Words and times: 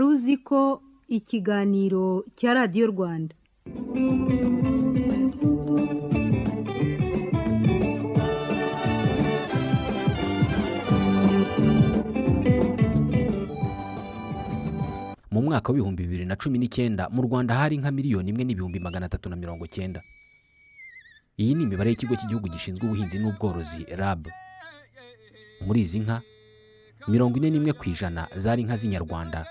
wari 0.00 0.12
uzi 0.12 0.34
ko 0.48 0.60
ikiganiro 1.18 2.04
cya 2.38 2.50
radiyo 2.56 2.84
rwanda? 2.92 3.34
Mu 15.30 15.40
mwaka 15.42 15.72
w'ibihumbi 15.72 16.02
bibiri 16.02 16.24
na 16.26 16.36
cumi 16.36 16.58
n'icyenda 16.58 17.08
mu 17.14 17.22
rwanda 17.22 17.54
hari 17.54 17.78
nka 17.78 17.90
miliyoni 17.94 18.30
imwe 18.30 18.44
n'ibihumbi 18.44 18.78
magana 18.80 19.06
atatu 19.06 19.28
na 19.30 19.36
mirongo 19.36 19.64
cyenda 19.66 20.00
iyi 21.40 21.54
ni 21.54 21.62
imibare 21.64 21.90
y'ikigo 21.90 22.14
cy'igihugu 22.18 22.48
gishinzwe 22.52 22.84
ubuhinzi 22.84 23.16
n'ubworozi 23.18 23.80
rab. 24.00 24.22
Muri 25.66 25.80
izi 25.80 25.98
nka 26.04 26.16
mirongo 27.08 27.34
ine 27.38 27.48
n'imwe 27.50 27.72
ku 27.78 27.84
ijana 27.92 28.28
zari 28.36 28.62
inka 28.62 28.76
z'inyarwanda. 28.80 29.46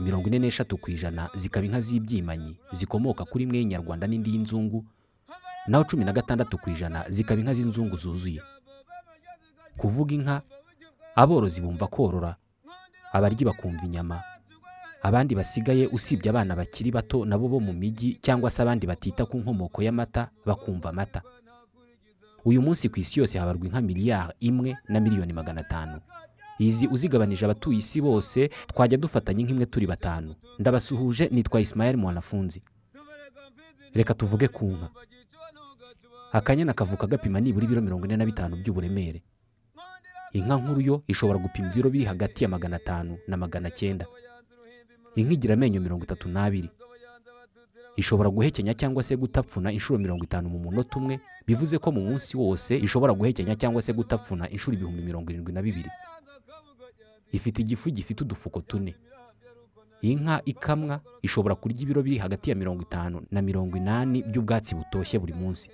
Mirongo 0.00 0.28
ine 0.28 0.38
n'eshatu 0.38 0.76
ku 0.78 0.90
ijana 0.90 1.30
zikaba 1.34 1.66
inka 1.66 1.80
z'ibyimanyi 1.80 2.56
zikomoka 2.72 3.24
kuri 3.24 3.44
imwe 3.44 3.58
y'inyarwanda 3.58 4.06
n'indi 4.06 4.30
y'inzungu 4.34 4.84
naho 5.68 5.84
cumi 5.84 6.04
na 6.04 6.12
gatandatu 6.12 6.58
ku 6.58 6.70
ijana 6.70 7.04
zikaba 7.10 7.40
inka 7.40 7.52
z'inzungu 7.54 7.96
zuzuye. 7.96 8.40
Kuvuga 9.76 10.14
inka 10.14 10.42
aborozi 11.14 11.60
bumva 11.60 11.86
korora 11.86 12.36
abaryi 13.12 13.44
bakumva 13.44 13.82
inyama 13.86 14.22
abandi 15.02 15.34
basigaye 15.34 15.86
usibye 15.86 16.30
abana 16.30 16.56
bakiri 16.56 16.90
bato 16.90 17.24
nabo 17.24 17.48
bo 17.48 17.60
mu 17.60 17.72
mijyi 17.72 18.18
cyangwa 18.22 18.50
se 18.50 18.62
abandi 18.62 18.86
batita 18.86 19.26
ku 19.26 19.38
nkomoko 19.38 19.82
y'amata 19.82 20.30
bakumva 20.46 20.90
amata. 20.90 21.22
Uyu 22.44 22.62
munsi 22.62 22.88
ku 22.88 23.00
isi 23.00 23.20
yose 23.20 23.38
habarwa 23.38 23.66
inka 23.66 23.80
miliyari 23.80 24.32
imwe 24.40 24.76
na 24.88 25.00
miliyoni 25.00 25.32
magana 25.32 25.60
atanu. 25.60 26.00
Izi 26.58 26.86
uzigabanije 26.90 27.44
abatuye 27.44 27.78
isi 27.78 28.00
bose 28.00 28.48
twajya 28.70 28.98
dufatanya 28.98 29.40
inka 29.40 29.52
imwe 29.52 29.66
turi 29.66 29.86
batanu. 29.86 30.34
Ndabasuhuje 30.58 31.28
nitwa 31.32 31.60
Ismael 31.60 31.96
mwanafunzi. 31.96 32.62
Reka 33.94 34.14
tuvuge 34.14 34.48
ku 34.48 34.66
nka. 34.66 34.88
Akanyana 36.32 36.72
kavuka 36.74 37.06
gapima 37.06 37.40
nibura 37.40 37.64
ibiro 37.64 37.80
mirongo 37.82 38.04
ine 38.06 38.16
na 38.16 38.26
bitanu 38.26 38.56
by'uburemere. 38.56 39.22
Inka 40.32 40.56
nkuru 40.56 40.80
yo 40.80 41.02
ishobora 41.06 41.38
gupima 41.38 41.70
ibiro 41.72 41.90
biri 41.90 42.04
hagati 42.04 42.44
ya 42.44 42.50
magana 42.50 42.76
atanu 42.76 43.18
na 43.28 43.36
magana 43.36 43.70
cyenda. 43.70 44.06
Inka 45.16 45.32
igira 45.34 45.54
amenyo 45.54 45.80
mirongo 45.80 46.04
itatu 46.04 46.28
n'abiri. 46.28 46.70
Ishobora 47.96 48.30
guhekenya 48.30 48.74
cyangwa 48.74 49.02
se 49.02 49.16
gutapfuna 49.16 49.72
inshuro 49.72 49.98
mirongo 49.98 50.24
itanu 50.24 50.48
mu 50.48 50.58
munota 50.58 50.98
umwe 51.00 51.18
bivuze 51.46 51.78
ko 51.78 51.90
mu 51.92 52.00
munsi 52.00 52.36
wose 52.36 52.76
ishobora 52.78 53.12
guhekenya 53.12 53.54
cyangwa 53.58 53.82
se 53.82 53.90
gutapfuna 53.92 54.46
inshuro 54.50 54.74
ibihumbi 54.76 55.02
mirongo 55.02 55.30
irindwi 55.32 55.52
na 55.52 55.62
bibiri. 55.62 55.90
Ifite 57.32 57.58
igifu 57.62 57.90
gifite 57.90 58.24
udufuko 58.24 58.60
tune. 58.60 58.94
Inka 60.02 60.42
ikamwa 60.44 61.00
ishobora 61.22 61.54
kurya 61.54 61.80
ibiro 61.82 62.02
biri 62.02 62.18
hagati 62.18 62.50
ya 62.50 62.56
mirongo 62.56 62.82
itanu 62.82 63.22
na 63.30 63.42
mirongo 63.42 63.76
inani 63.76 64.22
by'ubwatsi 64.22 64.74
butoshye 64.74 65.18
buri 65.18 65.32
munsi. 65.34 65.70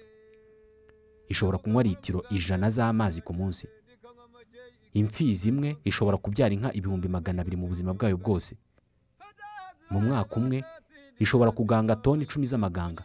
Ishobora 1.29 1.59
kunywa 1.59 1.83
litiro 1.83 2.25
ijana 2.31 2.71
z'amazi 2.71 3.21
ku 3.23 3.35
munsi. 3.35 3.69
Imfizi 4.95 5.49
imwe 5.49 5.77
ishobora 5.85 6.17
kubyara 6.17 6.55
inka 6.55 6.73
ibihumbi 6.73 7.09
magana 7.09 7.43
abiri 7.43 7.57
mu 7.57 7.67
buzima 7.69 7.93
bwayo 7.95 8.17
bwose. 8.17 8.57
Mu 9.91 10.01
mwaka 10.01 10.37
umwe 10.37 10.65
ishobora 11.19 11.51
kuganga 11.51 11.97
toni 11.97 12.23
icumi 12.25 12.47
z'amaganga. 12.47 13.05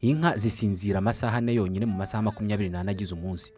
Inka 0.00 0.36
zisinzira 0.36 0.98
amasaha 0.98 1.36
ane 1.36 1.52
yonyine 1.54 1.86
mu 1.86 1.96
masaha 2.00 2.22
makumyabiri 2.22 2.70
n'ane 2.70 2.90
agize 2.90 3.12
umunsi. 3.14 3.52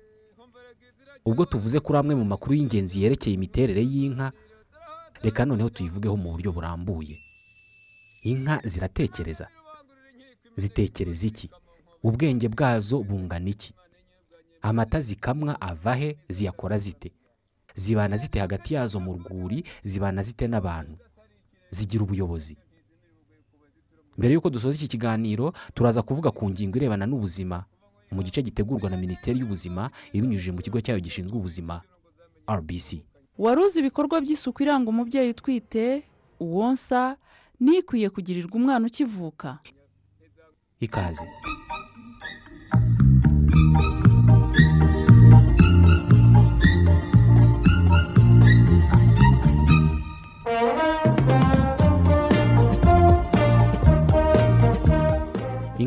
Ubwo 1.24 1.44
tuvuze 1.44 1.80
kuri 1.80 1.98
amwe 1.98 2.14
mu 2.14 2.24
makuru 2.24 2.54
y'ingenzi 2.54 3.02
yerekeye 3.02 3.34
imiterere 3.34 3.82
y'inka 3.82 4.32
reka 5.22 5.44
noneho 5.44 5.70
tuyivugeho 5.70 6.16
mu 6.16 6.30
buryo 6.32 6.52
burambuye. 6.52 7.16
Inka 8.22 8.60
ziratekereza. 8.64 9.46
Zitekereza 10.56 11.27
iki? 11.27 11.50
Ubwenge 12.02 12.48
bwazo 12.48 12.98
bungana 13.02 13.50
iki? 13.50 13.74
Amata 14.62 15.00
zikamwa 15.00 15.61
ava 15.61 15.94
he? 15.94 16.18
Ziyakora 16.28 16.78
zite? 16.78 17.12
Zibana 17.74 18.16
zite 18.16 18.38
hagati 18.40 18.74
yazo 18.74 19.00
mu 19.00 19.12
rwuri? 19.14 19.64
Zibana 19.84 20.22
zite 20.22 20.46
n'abantu? 20.48 20.98
Zigira 21.70 22.05
ubuyobozi. 22.05 22.56
Mbere 24.18 24.34
y'uko 24.34 24.50
dusoza 24.50 24.77
iki 24.77 24.88
kiganiro 24.88 25.52
turaza 25.74 26.02
kuvuga 26.02 26.30
ku 26.30 26.50
ngingo 26.50 26.77
irebana 26.77 27.06
n'ubuzima. 27.06 27.64
Mu 28.12 28.23
gice 28.23 28.42
gitegurwa 28.42 28.90
na 28.90 28.96
minisiteri 28.96 29.39
y'ubuzima 29.40 29.90
ibinyujije 30.12 30.52
mu 30.52 30.61
kigo 30.62 30.80
cyayo 30.80 31.00
gishinzwe 31.00 31.36
ubuzima 31.39 31.80
rbc 32.50 32.89
wari 33.39 33.61
uzi 33.64 33.78
ibikorwa 33.80 34.20
by'isuku 34.20 34.62
iranga 34.62 34.90
umubyeyi 34.90 35.30
utwite? 35.30 36.02
Uwonsa 36.40 37.17
n'ikwiye 37.61 38.11
kugirirwa 38.11 38.55
umwana 38.58 38.86
ukivuka? 38.86 39.58
Ikaze. 40.80 41.27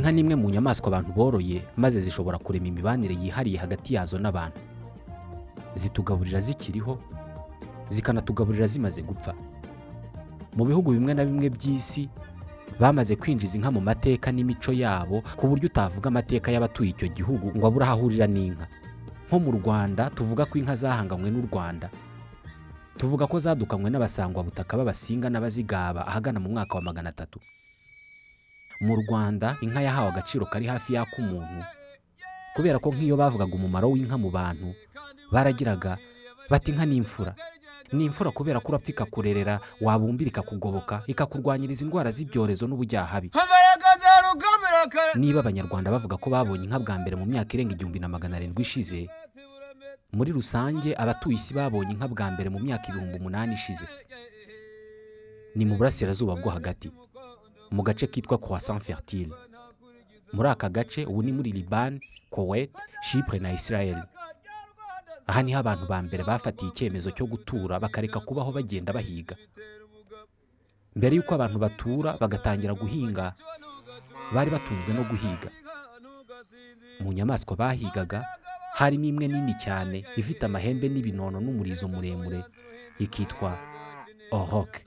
Inka 0.05 0.11
ni 0.13 0.21
imwe 0.21 0.35
mu 0.35 0.49
nyamaswa 0.53 0.87
abantu 0.87 1.11
boroye 1.17 1.65
maze 1.77 1.97
zishobora 1.99 2.37
kurema 2.37 2.67
imibanire 2.69 3.15
yihariye 3.17 3.57
hagati 3.57 3.93
yazo 3.97 4.19
n'abantu. 4.21 4.59
Zitugaburira 5.75 6.39
zikiriho 6.41 6.99
zikanatugaburira 7.89 8.67
zimaze 8.67 9.01
gupfa. 9.01 9.33
Mu 10.55 10.65
bihugu 10.65 10.91
bimwe 10.93 11.13
na 11.17 11.25
bimwe 11.25 11.49
by'isi 11.49 12.05
bamaze 12.79 13.15
kwinjiza 13.17 13.57
inka 13.57 13.71
mu 13.73 13.81
mateka 13.81 14.29
n'imico 14.31 14.69
yabo 14.77 15.23
ku 15.35 15.47
buryo 15.49 15.65
utavuga 15.73 16.07
amateka 16.13 16.51
y'abatuye 16.53 16.89
icyo 16.93 17.07
gihugu 17.09 17.49
ngo 17.57 17.65
abure 17.67 17.85
aho 17.89 17.93
ahurira 18.05 18.27
n'inka. 18.29 18.67
Nko 19.27 19.39
mu 19.41 19.51
rwanda 19.57 20.09
tuvuga 20.13 20.45
ko 20.45 20.57
inka 20.61 20.75
zahanganywe 20.77 21.29
n'u 21.33 21.49
rwanda. 21.49 21.89
Tuvuga 22.97 23.25
ko 23.27 23.39
zadukanywe 23.41 23.89
n'abasangwabutaka 23.89 24.77
b'abasinga 24.77 25.29
n'abazigaba 25.33 26.05
ahagana 26.07 26.37
mu 26.39 26.49
mwaka 26.53 26.75
wa 26.77 26.81
magana 26.93 27.09
atatu. 27.09 27.39
Mu 28.81 28.95
rwanda 28.95 29.55
inka 29.61 29.81
yahawe 29.81 30.09
agaciro 30.09 30.45
kari 30.45 30.65
hafi 30.67 30.93
y'ak'umuntu 30.93 31.63
kubera 32.55 32.79
ko 32.79 32.91
nk'iyo 32.91 33.15
bavugaga 33.19 33.53
umumaro 33.55 33.91
w'inka 33.91 34.17
mu 34.17 34.29
bantu 34.31 34.73
baragiraga 35.31 35.97
bati 36.49 36.71
inka 36.71 36.85
ni 36.85 36.97
imfura. 37.01 37.35
Ni 37.93 38.05
imfura 38.09 38.31
kubera 38.31 38.59
ko 38.59 38.67
urapfa 38.73 38.89
ikakurerera 38.91 39.59
wabumbira 39.81 40.29
ikakugoboka 40.29 41.03
ikakurwanyiriza 41.07 41.85
indwara 41.85 42.11
z'ibyorezo 42.11 42.67
n'ubujyahabi 42.67 43.31
niba 45.15 45.39
abanyarwanda 45.39 45.91
bavuga 45.91 46.17
ko 46.17 46.27
babonye 46.29 46.65
inka 46.65 46.79
bwa 46.79 46.95
mbere 46.99 47.15
mu 47.15 47.25
myaka 47.25 47.53
irenga 47.55 47.73
igihumbi 47.77 47.99
na 47.99 48.07
magana 48.09 48.35
arindwi 48.37 48.61
ishize 48.65 49.07
muri 50.13 50.31
rusange 50.31 50.95
abatuye 50.97 51.35
isi 51.37 51.53
babonye 51.53 51.91
inka 51.93 52.07
bwa 52.07 52.27
mbere 52.33 52.49
mu 52.49 52.59
myaka 52.59 52.89
ibihumbi 52.89 53.17
umunani 53.19 53.53
ishize. 53.53 53.85
Ni 55.55 55.63
mu 55.65 55.77
burasirazuba 55.77 56.35
bwo 56.35 56.49
hagati. 56.51 56.91
Mu 57.71 57.83
gace 57.83 58.07
kitwa 58.07 58.37
croissant 58.37 58.79
fertile. 58.79 59.33
Muri 60.33 60.49
aka 60.49 60.69
gace 60.69 61.05
ubu 61.05 61.23
ni 61.23 61.31
muri 61.31 61.51
libani 61.51 61.99
kuwait 62.29 62.71
shipure 63.03 63.39
na 63.39 63.53
israel. 63.53 64.03
Aha 65.27 65.41
ni 65.43 65.53
ho 65.53 65.59
abantu 65.59 65.85
ba 65.87 66.01
mbere 66.03 66.23
bafatiye 66.23 66.71
icyemezo 66.71 67.11
cyo 67.11 67.25
gutura 67.25 67.79
bakareka 67.79 68.19
kubaho 68.19 68.51
bagenda 68.51 68.93
bahiga. 68.93 69.35
Mbere 70.95 71.15
y'uko 71.15 71.33
abantu 71.35 71.57
batura 71.59 72.17
bagatangira 72.21 72.73
guhinga 72.73 73.33
bari 74.33 74.49
batunzwe 74.51 74.93
no 74.93 75.03
guhiga. 75.03 75.49
Mu 77.01 77.13
nyamaswa 77.13 77.55
bahigaga 77.57 78.23
harimo 78.75 79.05
imwe 79.05 79.27
nini 79.27 79.53
cyane 79.59 80.05
ifite 80.15 80.45
amahembe 80.45 80.89
n'ibinono 80.89 81.39
n'umurizo 81.41 81.87
muremure 81.87 82.43
ikitwa 82.99 83.57
oroke 84.31 84.85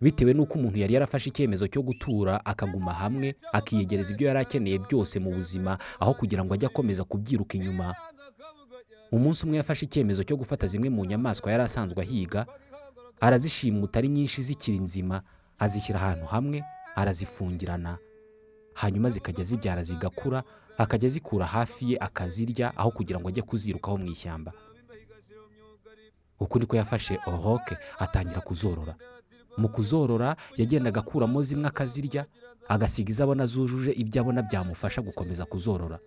bitewe 0.00 0.32
n'uko 0.34 0.54
umuntu 0.58 0.78
yari 0.80 0.94
yarafashe 0.94 1.28
icyemezo 1.30 1.66
cyo 1.68 1.82
gutura 1.82 2.40
akaguma 2.44 2.92
hamwe 2.92 3.34
akiyegereza 3.52 4.12
ibyo 4.14 4.26
yari 4.28 4.40
akeneye 4.40 4.78
byose 4.78 5.18
mu 5.20 5.30
buzima 5.36 5.78
aho 6.00 6.14
kugira 6.14 6.44
ngo 6.44 6.54
ajye 6.54 6.66
akomeza 6.72 7.04
kubyiruka 7.04 7.54
inyuma. 7.60 7.94
Umunsi 9.12 9.44
umwe 9.44 9.56
yafashe 9.60 9.84
icyemezo 9.86 10.22
cyo 10.24 10.36
gufata 10.40 10.66
zimwe 10.66 10.88
mu 10.88 11.04
nyamaswa 11.04 11.50
yari 11.52 11.62
asanzwe 11.68 12.00
ahiga 12.02 12.46
arazishimuta 13.20 13.98
ari 14.00 14.08
nyinshi 14.08 14.42
zikiri 14.42 14.78
nzima 14.80 15.22
azishyira 15.58 16.00
ahantu 16.00 16.26
hamwe 16.26 16.64
arazifungirana. 16.96 17.98
Hanyuma 18.74 19.10
zikajya 19.10 19.44
zibyara 19.44 19.82
zigakura 19.82 20.42
akajya 20.78 21.06
azikura 21.06 21.46
hafi 21.46 21.92
ye 21.92 21.96
akazirya 22.00 22.72
aho 22.76 22.90
kugira 22.90 23.20
ngo 23.20 23.28
ajye 23.28 23.42
kuzirukaho 23.42 23.96
mu 24.00 24.06
ishyamba. 24.08 24.52
Uku 26.40 26.58
niko 26.58 26.76
yafashe 26.76 27.18
oroke 27.26 27.76
atangira 27.98 28.40
kuzorora. 28.40 28.94
Mu 29.56 29.68
kuzorora 29.68 30.36
yagendaga 30.56 31.00
akuramo 31.00 31.42
zimwe 31.42 31.66
akazirya 31.68 32.26
agasiga 32.68 33.10
izo 33.10 33.22
abona 33.24 33.46
zujuje 33.46 33.90
ibyo 33.92 34.20
abona 34.22 34.42
byamufasha 34.42 35.02
gukomeza 35.02 35.44
kuzorora. 35.44 35.98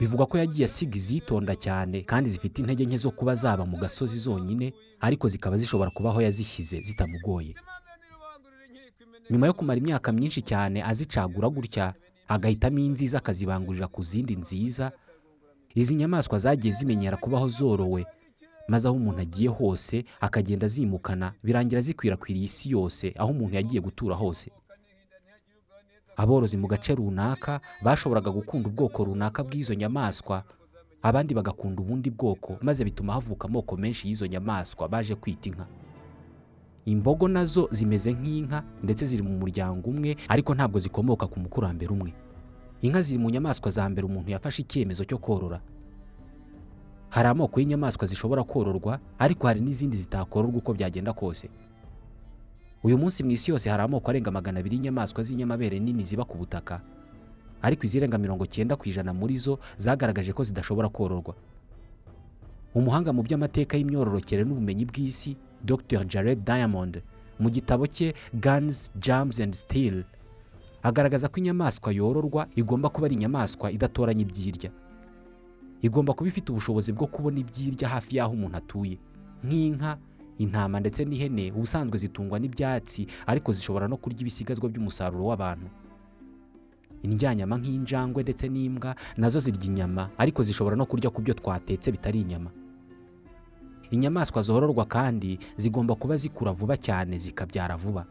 Bivugwa 0.00 0.26
ko 0.26 0.38
yagiye 0.38 0.64
asiga 0.66 0.96
izitonda 0.96 1.54
cyane 1.58 2.02
kandi 2.02 2.30
zifite 2.30 2.58
intege 2.62 2.84
nke 2.86 2.96
zo 2.96 3.10
kuba 3.10 3.34
zaba 3.34 3.64
mu 3.66 3.76
gasozi 3.78 4.18
zonyine 4.18 4.72
ariko 5.00 5.28
zikaba 5.28 5.56
zishobora 5.56 5.90
kuba 5.90 6.10
aho 6.10 6.20
yazishyize 6.22 6.80
zitamugoye. 6.80 7.54
Nyuma 9.30 9.46
yo 9.46 9.54
kumara 9.54 9.78
imyaka 9.78 10.12
myinshi 10.12 10.42
cyane 10.42 10.82
azicagura 10.84 11.48
gutya 11.50 11.94
agahitamo 12.28 12.78
inziza 12.78 13.18
akazibangurira 13.18 13.86
ku 13.90 14.02
zindi 14.02 14.36
nziza. 14.36 14.92
Izi 15.74 15.94
nyamaswa 15.94 16.38
zagiye 16.38 16.72
zimenyera 16.74 17.16
kubaho 17.16 17.48
zorowe 17.48 18.06
maze 18.68 18.88
aho 18.88 18.96
umuntu 18.96 19.20
agiye 19.20 19.48
hose 19.48 20.04
akagenda 20.20 20.64
azimukana 20.66 21.32
birangira 21.44 21.80
zikwirakwiriye 21.80 22.44
isi 22.46 22.70
yose 22.70 23.14
aho 23.18 23.30
umuntu 23.30 23.54
yagiye 23.56 23.80
gutura 23.80 24.14
hose. 24.16 24.50
Aborozi 26.16 26.56
mu 26.56 26.66
gace 26.66 26.94
runaka 26.94 27.60
bashoboraga 27.82 28.30
gukunda 28.30 28.68
ubwoko 28.68 29.04
runaka 29.04 29.42
bw'izo 29.44 29.74
nyamaswa 29.74 30.42
abandi 31.02 31.34
bagakunda 31.34 31.82
ubundi 31.82 32.10
bwoko 32.10 32.58
maze 32.62 32.84
bituma 32.84 33.12
havuka 33.12 33.48
amoko 33.48 33.76
menshi 33.76 34.08
y'izo 34.08 34.26
nyamaswa 34.26 34.88
baje 34.88 35.14
kwita 35.14 35.48
inka. 35.48 35.66
Imbogo 36.84 37.28
na 37.28 37.44
zo 37.44 37.68
zimeze 37.70 38.12
nk'inka 38.12 38.62
ndetse 38.82 39.04
ziri 39.06 39.22
mu 39.22 39.38
muryango 39.38 39.90
umwe 39.90 40.16
ariko 40.28 40.54
ntabwo 40.54 40.78
zikomoka 40.78 41.26
ku 41.26 41.38
mukurambere 41.40 41.92
umwe. 41.92 42.10
Inka 42.82 43.00
ziri 43.02 43.18
mu 43.22 43.30
nyamaswa 43.30 43.70
za 43.70 43.86
mbere 43.88 44.06
umuntu 44.06 44.30
yafashe 44.34 44.62
icyemezo 44.66 45.04
cyo 45.06 45.18
korora. 45.22 45.60
Hari 47.10 47.28
amoko 47.28 47.60
y'inyamaswa 47.60 48.06
zishobora 48.06 48.44
kororwa 48.44 48.98
ariko 49.18 49.46
hari 49.46 49.60
n'izindi 49.60 49.96
zitakororwa 49.96 50.58
uko 50.58 50.74
byagenda 50.74 51.12
kose. 51.12 51.48
Uyu 52.84 52.98
munsi 52.98 53.24
mu 53.24 53.30
isi 53.30 53.50
yose 53.50 53.70
hari 53.70 53.82
amoko 53.82 54.10
arenga 54.10 54.30
magana 54.30 54.60
abiri 54.60 54.76
y'inyamaswa 54.76 55.22
z'inyamabere 55.22 55.78
nini 55.80 56.04
ziba 56.04 56.24
ku 56.24 56.36
butaka. 56.38 56.80
Ariko 57.62 57.82
izirenga 57.84 58.18
mirongo 58.18 58.46
cyenda 58.46 58.76
ku 58.76 58.86
ijana 58.88 59.10
muri 59.12 59.36
zo 59.38 59.58
zagaragaje 59.76 60.32
ko 60.32 60.42
zidashobora 60.44 60.88
kororwa. 60.88 61.34
Umuhanga 62.74 63.10
mu 63.12 63.22
by'amateka 63.26 63.74
y'imyororokere 63.76 64.44
n'ubumenyi 64.44 64.84
bw'isi 64.86 65.34
dr 65.64 66.04
jared 66.06 66.44
diamond 66.46 67.02
mu 67.40 67.50
gitabo 67.50 67.86
cye 67.86 68.14
guns 68.34 68.90
jams 69.00 69.40
and 69.40 69.54
steel 69.58 70.04
agaragaza 70.82 71.26
ko 71.28 71.40
inyamaswa 71.42 71.90
yororwa 71.92 72.46
igomba 72.54 72.88
kuba 72.92 73.06
ari 73.10 73.14
inyamaswa 73.18 73.72
idatoranya 73.74 74.22
ibyirya. 74.22 74.70
Igomba 75.82 76.14
kuba 76.14 76.28
ifite 76.28 76.50
ubushobozi 76.52 76.92
bwo 76.92 77.06
kubona 77.06 77.38
ibyirya 77.40 77.88
hafi 77.88 78.16
y'aho 78.16 78.32
umuntu 78.32 78.56
atuye. 78.58 78.98
Nk'inka 79.44 79.98
intama 80.38 80.80
ndetse 80.80 81.04
n'ihene 81.04 81.52
ubusanzwe 81.52 81.98
zitungwa 81.98 82.38
n'ibyatsi 82.38 83.06
ariko 83.26 83.52
zishobora 83.52 83.88
no 83.88 83.96
kurya 83.96 84.20
ibisigazwa 84.22 84.68
by'umusaruro 84.68 85.24
w'abantu. 85.30 85.66
Indyanyama 87.02 87.58
nk'injangwe 87.58 88.22
ndetse 88.22 88.48
n'imbwa 88.50 88.94
na 89.16 89.28
zo 89.30 89.38
zirya 89.38 89.64
inyama 89.70 90.10
ariko 90.18 90.42
zishobora 90.42 90.76
no 90.76 90.86
kurya 90.86 91.10
ku 91.10 91.22
byo 91.22 91.34
twatetse 91.34 91.90
bitari 91.94 92.20
inyama. 92.26 92.50
Inyamaswa 93.90 94.42
zororwa 94.42 94.84
kandi 94.84 95.38
zigomba 95.56 95.94
kuba 95.94 96.16
zikura 96.16 96.52
vuba 96.52 96.76
cyane 96.76 97.18
zikabyara 97.18 97.76
vuba. 97.76 98.04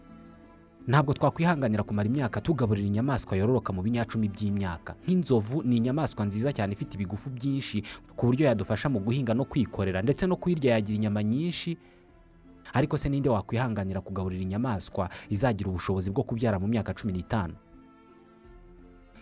Ntabwo 0.88 1.14
twakwihanganira 1.14 1.84
kumara 1.84 2.08
imyaka 2.08 2.42
tugaburira 2.42 2.88
inyamaswa 2.88 3.36
yororoka 3.38 3.74
mu 3.76 3.82
binyacumi 3.84 4.28
by'imyaka. 4.32 4.96
Nk'inzovu 5.04 5.64
ni 5.64 5.78
inyamaswa 5.84 6.24
nziza 6.26 6.54
cyane 6.56 6.74
ifite 6.74 6.96
ibigufu 6.96 7.28
byinshi 7.30 7.84
ku 8.16 8.26
buryo 8.32 8.48
yadufasha 8.48 8.88
mu 8.90 9.00
guhinga 9.04 9.34
no 9.36 9.44
kwikorera 9.46 10.00
ndetse 10.02 10.24
no 10.28 10.36
kuyirya 10.40 10.74
yagira 10.80 10.96
inyama 10.96 11.24
nyinshi. 11.24 11.78
Ariko 12.74 12.96
se 12.98 13.10
ninde 13.12 13.30
wakwihanganira 13.30 14.00
kugaburira 14.02 14.44
inyamaswa 14.48 15.10
izagira 15.30 15.70
ubushobozi 15.70 16.08
bwo 16.12 16.24
kubyara 16.24 16.56
mu 16.60 16.68
myaka 16.72 16.94
cumi 16.96 17.12
n'itanu? 17.14 17.54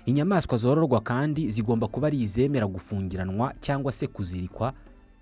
Inyamaswa 0.06 0.58
zororwa 0.58 1.02
kandi 1.02 1.50
zigomba 1.50 1.88
kuba 1.90 2.08
ari 2.14 2.22
izemera 2.22 2.68
gufungiranwa 2.70 3.54
cyangwa 3.60 3.90
se 3.92 4.06
kuzirikwa 4.08 4.74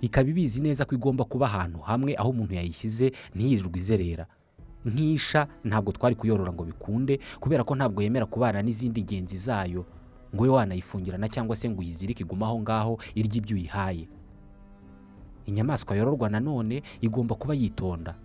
ikaba 0.04 0.28
ibizi 0.30 0.60
neza 0.62 0.84
ko 0.86 0.96
igomba 0.96 1.24
kuba 1.24 1.46
ahantu 1.48 1.80
hamwe 1.88 2.16
aho 2.19 2.30
umuntu 2.36 2.54
yayishyize 2.60 3.12
ntiyirirwe 3.36 3.80
izerera. 3.80 4.25
Nk'isha 4.86 5.48
ntabwo 5.64 5.92
twari 5.92 6.16
kuyorora 6.16 6.54
ngo 6.54 6.64
bikunde 6.64 7.20
kubera 7.40 7.64
ko 7.64 7.76
ntabwo 7.76 8.02
yemera 8.04 8.26
kubana 8.26 8.62
n'izindi 8.62 9.04
ngenzi 9.04 9.38
zayo. 9.38 9.86
Ngo 10.36 10.44
ube 10.44 10.52
wanayifungirana 10.52 11.30
cyangwa 11.30 11.56
se 11.56 11.70
ngo 11.70 11.80
uyizirike 11.80 12.24
igume 12.24 12.46
aho 12.46 12.60
ngaho 12.60 12.94
irya 13.16 13.36
ibyo 13.38 13.56
uyihaye. 13.56 14.08
Inyamaswa 15.46 15.96
yororwa 15.96 16.30
nanone 16.30 16.84
igomba 17.02 17.36
kuba 17.36 17.54
yitonda. 17.54 18.16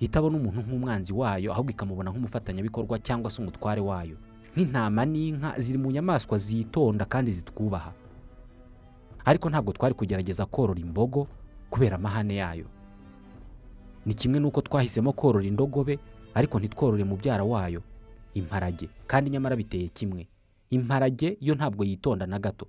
Itabona 0.00 0.36
umuntu 0.36 0.60
nk'umwanzi 0.60 1.12
wayo 1.12 1.52
ahubwo 1.52 1.70
ikamubona 1.72 2.10
nk'umufatanyabikorwa 2.10 2.98
cyangwa 2.98 3.30
se 3.30 3.40
umutware 3.42 3.80
wayo. 3.80 4.16
Nk'intama 4.52 5.04
n'inka 5.08 5.54
ziri 5.60 5.78
mu 5.78 5.90
nyamaswa 5.90 6.38
zitonda 6.38 7.04
kandi 7.08 7.30
zitwubaha. 7.32 7.92
Ariko 9.24 9.48
ntabwo 9.50 9.72
twari 9.72 9.94
kugerageza 9.94 10.46
korora 10.46 10.80
imbogo 10.80 11.26
kubera 11.70 11.96
amahane 11.96 12.36
yayo. 12.36 12.66
Ni 14.06 14.14
kimwe 14.14 14.38
n'uko 14.40 14.60
twahisemo 14.62 15.12
korora 15.12 15.44
indogobe 15.46 15.98
ariko 16.34 16.58
ntitworore 16.58 17.04
mubyara 17.04 17.44
wayo. 17.44 17.82
Imparage. 18.34 18.88
Kandi 19.06 19.30
nyamara 19.30 19.56
biteye 19.56 19.88
kimwe. 19.88 20.28
Imparage 20.70 21.36
yo 21.40 21.54
ntabwo 21.54 21.84
yitonda 21.84 22.26
na 22.26 22.38
gato. 22.38 22.66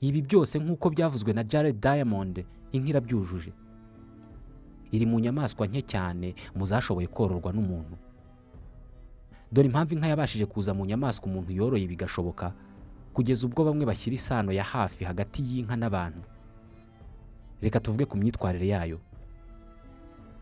Ibi 0.00 0.22
byose 0.22 0.58
nk'uko 0.58 0.90
byavuzwe 0.90 1.32
na 1.32 1.44
jared 1.44 1.80
diamond 1.80 2.44
inka 2.72 2.88
irabyujuje 2.88 3.52
iri 4.94 5.06
mu 5.06 5.18
nyamaswa 5.20 5.66
nke 5.66 5.82
cyane 5.82 6.34
mu 6.54 6.64
zashoboye 6.66 7.06
kororwa 7.10 7.50
n'umuntu. 7.52 7.96
Dore 9.52 9.66
impamvu 9.66 9.94
inka 9.94 10.06
yabashije 10.08 10.46
kuza 10.46 10.74
mu 10.74 10.86
nyamaswa 10.86 11.26
umuntu 11.26 11.50
yoroye 11.52 11.86
bigashoboka 11.86 12.52
kugeza 13.12 13.46
ubwo 13.46 13.64
bamwe 13.64 13.84
bashyira 13.86 14.14
isano 14.14 14.52
ya 14.52 14.62
hafi 14.64 15.04
hagati 15.04 15.42
y'inka 15.42 15.74
n'abantu. 15.76 16.22
Reka 17.62 17.80
tuvuge 17.80 18.04
ku 18.06 18.16
myitwarire 18.16 18.66
yayo. 18.70 18.98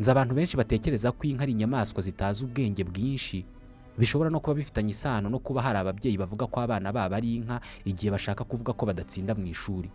Nzi 0.02 0.10
abantu 0.10 0.34
benshi 0.34 0.56
batekereza 0.58 1.12
ko 1.14 1.22
inka 1.31 1.43
ari 1.46 1.52
inyamaswa 1.54 2.02
zitazi 2.02 2.43
ubwenge 2.44 2.82
bwinshi. 2.84 3.44
Bishobora 3.99 4.31
no 4.31 4.40
kuba 4.40 4.54
bifitanye 4.58 4.90
isano 4.90 5.28
no 5.31 5.38
kuba 5.38 5.62
hari 5.62 5.78
ababyeyi 5.78 6.16
bavuga 6.19 6.46
ko 6.50 6.60
abana 6.60 6.90
babo 6.93 7.14
ari 7.14 7.37
inka 7.38 7.60
igihe 7.87 8.10
bashaka 8.10 8.43
kuvuga 8.44 8.72
ko 8.75 8.82
badatsinda 8.87 9.34
mu 9.38 9.46
ishuri. 9.46 9.87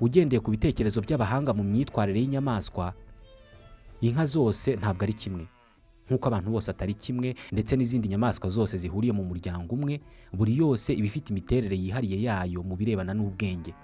Ugendeye 0.00 0.40
ku 0.40 0.48
bitekerezo 0.50 1.00
by'abahanga 1.04 1.52
mu 1.52 1.60
myitwarire 1.66 2.20
y'inyamaswa 2.24 2.94
inka 4.00 4.24
zose 4.24 4.76
ntabwo 4.80 5.02
ari 5.04 5.12
kimwe. 5.14 5.44
Nk'uko 6.06 6.24
abantu 6.30 6.48
bose 6.54 6.70
atari 6.70 6.94
kimwe 6.94 7.34
ndetse 7.52 7.76
n'izindi 7.76 8.08
nyamaswa 8.08 8.48
zose 8.48 8.78
zihuriye 8.78 9.12
mu 9.12 9.24
muryango 9.28 9.74
umwe 9.76 10.00
buri 10.32 10.56
yose 10.56 10.94
iba 10.94 11.06
ifite 11.10 11.30
imiterere 11.34 11.76
yihariye 11.76 12.22
yayo 12.30 12.62
mu 12.62 12.76
birebana 12.78 13.12
n'ubwenge. 13.14 13.74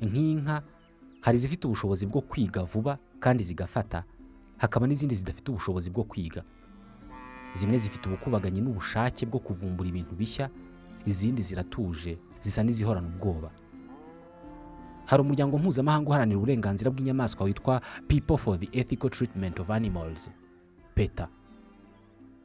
Nk'inka 0.00 0.62
hari 1.20 1.36
izifite 1.36 1.66
ubushobozi 1.66 2.06
bwo 2.06 2.20
kwiga 2.22 2.62
vuba 2.62 2.98
kandi 3.20 3.42
zigafata. 3.44 4.04
Hakaba 4.62 4.86
n'izindi 4.86 5.14
zidafite 5.18 5.50
ubushobozi 5.50 5.90
bwo 5.90 6.04
kwiga. 6.06 6.42
Zimwe 7.52 7.78
zifite 7.78 8.06
ubukubaganyi 8.08 8.60
n'ubushake 8.62 9.26
bwo 9.26 9.38
kuvumbura 9.42 9.88
ibintu 9.90 10.14
bishya 10.14 10.46
izindi 11.06 11.42
ziratuje 11.42 12.18
zisa 12.40 12.62
n'izihorana 12.62 13.08
ubwoba. 13.10 13.50
Hari 15.06 15.20
umuryango 15.22 15.58
mpuzamahanga 15.58 16.08
uharanira 16.08 16.38
uburenganzira 16.38 16.90
bw'inyamaswa 16.90 17.44
witwa 17.44 17.80
people 18.08 18.36
for 18.38 18.54
the 18.60 18.68
ethical 18.80 19.10
treatment 19.10 19.58
of 19.60 19.70
animals 19.70 20.30
peta 20.94 21.28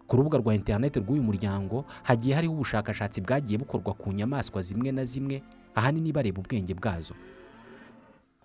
ku 0.08 0.16
rubuga 0.18 0.38
rwa 0.40 0.56
interineti 0.56 1.00
rw'uyu 1.00 1.24
muryango 1.24 1.86
hagiye 2.04 2.36
hariho 2.36 2.54
ubushakashatsi 2.54 3.22
bwagiye 3.22 3.58
bukorwa 3.60 3.94
ku 3.94 4.12
nyamaswa 4.12 4.62
zimwe 4.62 4.92
na 4.92 5.06
zimwe 5.06 5.44
ahanini 5.76 6.12
bareba 6.12 6.40
ubwenge 6.42 6.74
bwazo. 6.74 7.14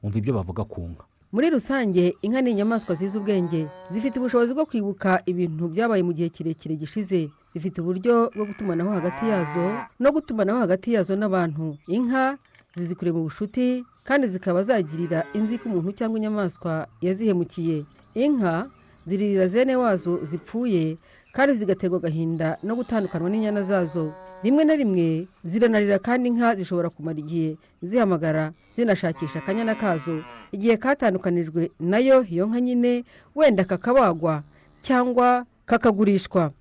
Umva 0.03 0.19
ibyo 0.19 0.35
bavuga 0.35 0.65
ku 0.67 0.81
nka. 0.91 1.05
Muri 1.33 1.51
rusange 1.51 2.15
inka 2.23 2.41
ni 2.41 2.51
inyamaswa 2.51 2.95
zizi 2.95 3.19
ubwenge. 3.19 3.67
Zifite 3.91 4.21
ubushobozi 4.21 4.55
bwo 4.55 4.67
kwibuka 4.67 5.23
ibintu 5.27 5.69
byabaye 5.69 6.03
mu 6.03 6.13
gihe 6.13 6.29
kirekire 6.29 6.77
gishize. 6.77 7.31
Zifite 7.55 7.81
uburyo 7.81 8.31
bwo 8.37 8.45
gutumanaho 8.45 8.91
hagati 8.93 9.29
yazo 9.29 9.65
no 10.01 10.13
gutumanaho 10.13 10.59
hagati 10.61 10.93
yazo 10.93 11.17
n'abantu. 11.17 11.77
Inka 11.89 12.37
zizi 12.77 12.95
kure 12.95 13.13
mu 13.13 13.23
bucuti 13.25 13.85
kandi 14.05 14.27
zikaba 14.29 14.63
zagirira 14.63 15.25
inzika 15.33 15.65
umuntu 15.69 15.93
cyangwa 15.97 16.19
inyamaswa 16.19 16.87
yazihemukiye. 17.01 17.85
Inka 18.15 18.67
ziririra 19.07 19.49
zene 19.49 19.77
wazo 19.77 20.21
zipfuye 20.25 20.97
kandi 21.33 21.55
zigaterwa 21.57 21.97
agahinda 21.99 22.59
no 22.63 22.77
gutandukanywa 22.77 23.31
n'inyana 23.33 23.63
zazo. 23.65 24.13
Rimwe 24.43 24.65
na 24.65 24.75
rimwe 24.77 25.27
ziranarira 25.45 25.99
kandi 25.99 26.29
inka 26.29 26.55
zishobora 26.55 26.91
kumara 26.91 27.19
igihe 27.19 27.57
zihamagara 27.83 28.53
zinashakisha 28.75 29.39
akanyana 29.39 29.75
kazo. 29.75 30.23
Igihe 30.53 30.77
katandukanijwe 30.77 31.71
na 31.81 31.99
yo 31.99 32.25
iyo 32.25 32.47
nka 32.47 32.61
nyine 32.61 33.05
wenda 33.37 33.65
kakabagwa 33.65 34.43
cyangwa 34.83 35.47
kakagurishwa. 35.67 36.53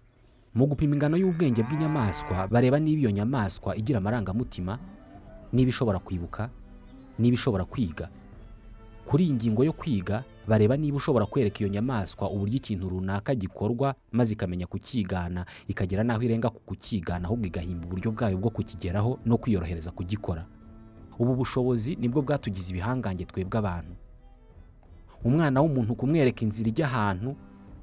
Mu 0.55 0.65
gupima 0.67 0.93
ingano 0.95 1.17
y'ubwenge 1.17 1.63
bw'inyamaswa 1.63 2.47
bareba 2.47 2.79
niba 2.79 2.99
iyo 3.01 3.11
nyamaswa 3.11 3.75
igira 3.75 3.97
amarangamutima 3.97 4.79
niba 5.53 5.69
ishobora 5.69 5.99
kwibuka 5.99 6.49
niba 7.19 7.33
ishobora 7.35 7.65
kwiga. 7.65 8.09
Kuri 9.05 9.23
iyi 9.25 9.33
ngingo 9.33 9.63
yo 9.63 9.73
kwiga 9.73 10.23
bareba 10.47 10.77
niba 10.77 10.97
ushobora 10.97 11.25
kwereka 11.25 11.59
iyo 11.59 11.69
nyamaswa 11.69 12.29
uburyo 12.29 12.55
ikintu 12.57 12.89
runaka 12.89 13.35
gikorwa 13.35 13.95
maze 14.11 14.33
ikamenya 14.33 14.67
kukigana 14.67 15.45
ikagera 15.67 16.03
n'aho 16.03 16.21
irenga 16.23 16.49
ku 16.49 16.59
kukigana 16.65 17.25
ahubwo 17.29 17.45
igahimba 17.47 17.85
uburyo 17.87 18.11
bwayo 18.11 18.37
bwo 18.37 18.49
kukigeraho 18.49 19.19
no 19.25 19.37
kwiyorohereza 19.37 19.91
kugikora. 19.91 20.45
Ubu 21.19 21.35
bushobozi 21.35 21.95
ni 21.95 22.09
bwo 22.09 22.21
bwatugize 22.25 22.69
ibihangange 22.73 23.25
twebwe 23.25 23.57
abantu. 23.59 23.93
Umwana 25.23 25.61
w'umuntu 25.61 25.93
kumwereka 25.95 26.41
inzira 26.41 26.69
ijya 26.73 26.85
ahantu 26.89 27.35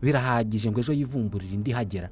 birahagije 0.03 0.71
ngo 0.71 0.81
ejo 0.83 0.93
yivumburire 0.93 1.55
indi 1.55 1.71
ihagera. 1.71 2.11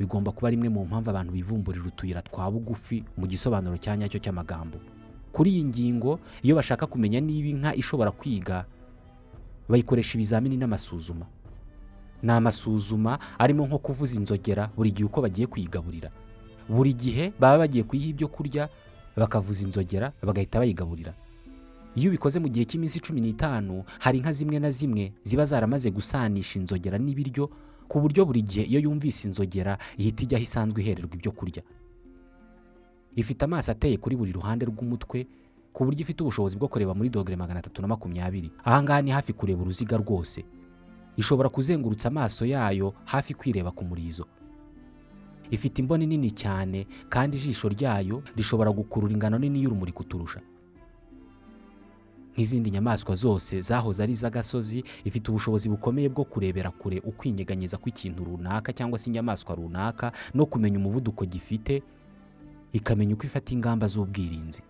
Bigomba 0.00 0.32
kuba 0.32 0.50
rimwe 0.50 0.68
mu 0.72 0.84
mpamvu 0.88 1.10
abantu 1.12 1.32
bivumburira 1.36 1.84
utuyira 1.88 2.22
twa 2.24 2.48
bugufi 2.50 3.04
mu 3.16 3.26
gisobanuro 3.28 3.76
cya 3.76 3.96
nyacyo 3.96 4.16
cy'amagambo. 4.20 4.80
Kuri 5.32 5.50
iyi 5.60 5.64
ngingo 5.68 6.16
iyo 6.42 6.56
bashaka 6.56 6.86
kumenya 6.88 7.20
niba 7.20 7.48
inka 7.52 7.70
ishobora 7.76 8.10
kwiga 8.10 8.64
bayikoresha 9.68 10.14
ibizamini 10.14 10.56
n'amasuzuma. 10.56 11.26
Ni 12.22 12.32
amasuzuma 12.32 13.18
arimo 13.38 13.66
nko 13.66 13.78
kuvuza 13.78 14.16
inzogera 14.20 14.70
buri 14.76 14.90
gihe 14.90 15.04
uko 15.06 15.20
bagiye 15.22 15.46
kuyigaburira. 15.46 16.10
Buri 16.68 16.92
gihe 16.94 17.32
baba 17.40 17.58
bagiye 17.66 17.84
kuyiha 17.84 18.08
ibyo 18.10 18.28
kurya 18.28 18.68
bakavuza 19.16 19.64
inzogera 19.64 20.12
bagahita 20.22 20.58
bayigaburira. 20.58 21.14
Iyo 21.96 22.10
ubikoze 22.12 22.36
mu 22.40 22.48
gihe 22.48 22.64
cy'iminsi 22.68 23.00
cumi 23.00 23.20
n'itanu 23.24 23.84
hari 24.00 24.18
inka 24.20 24.32
zimwe 24.32 24.58
na 24.60 24.68
zimwe 24.70 25.12
ziba 25.24 25.44
zaramaze 25.48 25.88
gusanisha 25.90 26.58
inzogera 26.60 26.98
n'ibiryo 27.00 27.48
ku 27.88 28.00
buryo 28.00 28.24
buri 28.28 28.42
gihe 28.42 28.64
iyo 28.68 28.80
yumvise 28.84 29.28
inzogera 29.28 29.78
ihita 29.96 30.22
ijya 30.28 30.36
aho 30.36 30.44
isanzwe 30.44 30.78
ihererwa 30.82 31.14
ibyo 31.16 31.32
kurya. 31.32 31.62
Ifite 33.16 33.44
amaso 33.44 33.72
ateye 33.72 33.96
kuri 33.96 34.16
buri 34.16 34.32
ruhande 34.32 34.66
rw'umutwe 34.68 35.24
ku 35.76 35.84
buryo 35.84 36.00
ifite 36.00 36.22
ubushobozi 36.24 36.56
bwo 36.56 36.68
kureba 36.72 36.94
muri 36.96 37.08
dogere 37.12 37.36
magana 37.36 37.60
atatu 37.60 37.82
na 37.84 37.88
makumyabiri. 37.88 38.48
Ahangaha 38.64 39.02
ni 39.04 39.10
hafi 39.12 39.32
kureba 39.36 39.60
uruziga 39.62 39.96
rwose. 40.00 40.44
Ishobora 41.20 41.48
kuzengurutsa 41.52 42.08
amaso 42.08 42.46
yayo 42.48 42.94
hafi 43.04 43.34
kwireba 43.36 43.70
ku 43.76 43.84
murizo. 43.84 44.24
Ifite 45.52 45.78
imboni 45.84 46.06
nini 46.06 46.30
cyane 46.32 46.86
kandi 47.12 47.36
ijisho 47.36 47.68
ryayo 47.68 48.22
rishobora 48.36 48.70
gukurura 48.72 49.12
ingano 49.12 49.36
nini 49.38 49.62
y'urumuri 49.62 49.92
kuturusha. 49.92 50.40
Nk'izindi 52.32 52.70
nyamaswa 52.70 53.14
zose 53.14 53.60
zahoze 53.60 54.02
ari 54.02 54.12
iz'agasozi 54.12 54.84
ifite 55.04 55.28
ubushobozi 55.30 55.68
bukomeye 55.68 56.08
bwo 56.08 56.24
kurebera 56.24 56.70
kure 56.72 57.00
ukwinyeganyeza 57.04 57.76
kw'ikintu 57.76 58.24
runaka 58.24 58.72
cyangwa 58.72 58.98
se 58.98 59.10
inyamaswa 59.12 59.54
runaka 59.54 60.12
no 60.34 60.46
kumenya 60.48 60.78
umuvuduko 60.80 61.24
gifite 61.28 61.82
ikamenya 62.72 63.14
uko 63.14 63.24
ifata 63.28 63.52
ingamba 63.54 63.86
z'ubwirinzi. 63.88 64.62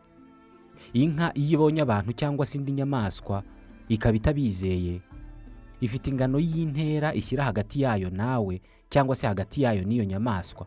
Inka 0.93 1.33
iyo 1.35 1.53
ibonye 1.59 1.83
abantu 1.83 2.13
cyangwa 2.13 2.47
se 2.47 2.59
indi 2.59 2.73
nyamaswa 2.73 3.43
ikaba 3.89 4.17
itabizeye. 4.17 5.01
Ifite 5.81 6.07
ingano 6.11 6.39
y'intera 6.39 7.15
ishyira 7.15 7.45
hagati 7.45 7.83
yayo 7.83 8.11
nawe 8.11 8.61
cyangwa 8.89 9.15
se 9.17 9.27
hagati 9.27 9.63
yayo 9.63 9.85
n'iyo 9.85 10.05
nyamaswa. 10.05 10.67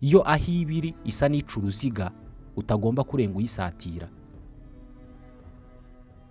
Iyo 0.00 0.24
aho 0.30 0.48
iba 0.52 0.72
iri 0.72 0.94
isa 1.04 1.28
n'ica 1.28 1.56
uruziga 1.60 2.10
utagomba 2.56 3.04
kurenga 3.04 3.36
uyisatira. 3.38 4.08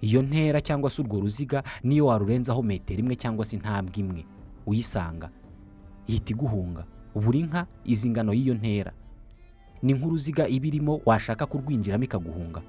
Iyo 0.02 0.22
ntera 0.22 0.62
cyangwa 0.62 0.90
se 0.90 1.02
urwo 1.02 1.20
ruziga 1.20 1.64
niyo 1.84 2.06
warurenzaho 2.06 2.64
metero 2.64 3.00
imwe 3.00 3.16
cyangwa 3.16 3.46
se 3.46 3.56
intambwe 3.56 3.96
imwe 4.00 4.26
uyisanga. 4.66 5.30
Ihita 6.08 6.32
iguhunga. 6.34 6.86
Buri 7.16 7.44
nka 7.44 7.68
izi 7.86 8.10
ngano 8.10 8.34
y'iyo 8.34 8.54
ntera. 8.56 8.92
Ni 9.84 9.94
nk'uruziga 9.94 10.48
iba 10.48 10.66
irimo 10.68 11.02
washaka 11.06 11.46
kurwinjiramo 11.46 12.04
ikaguhunga. 12.04 12.62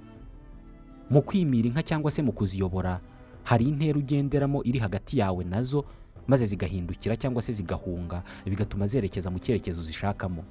Mu 1.11 1.23
kwimira 1.23 1.69
inka 1.69 1.83
cyangwa 1.83 2.11
se 2.11 2.23
mu 2.23 2.33
kuziyobora 2.33 3.00
hari 3.45 3.64
intera 3.64 3.99
ugenderamo 3.99 4.62
iri 4.64 4.79
hagati 4.79 5.19
yawe 5.19 5.45
na 5.45 5.62
zo 5.62 5.85
maze 6.26 6.45
zigahindukira 6.47 7.17
cyangwa 7.17 7.43
se 7.43 7.52
zigahunga 7.52 8.23
bigatuma 8.47 8.87
zerekeza 8.87 9.31
mu 9.31 9.38
cyerekezo 9.38 9.83
zishakamo. 9.83 10.45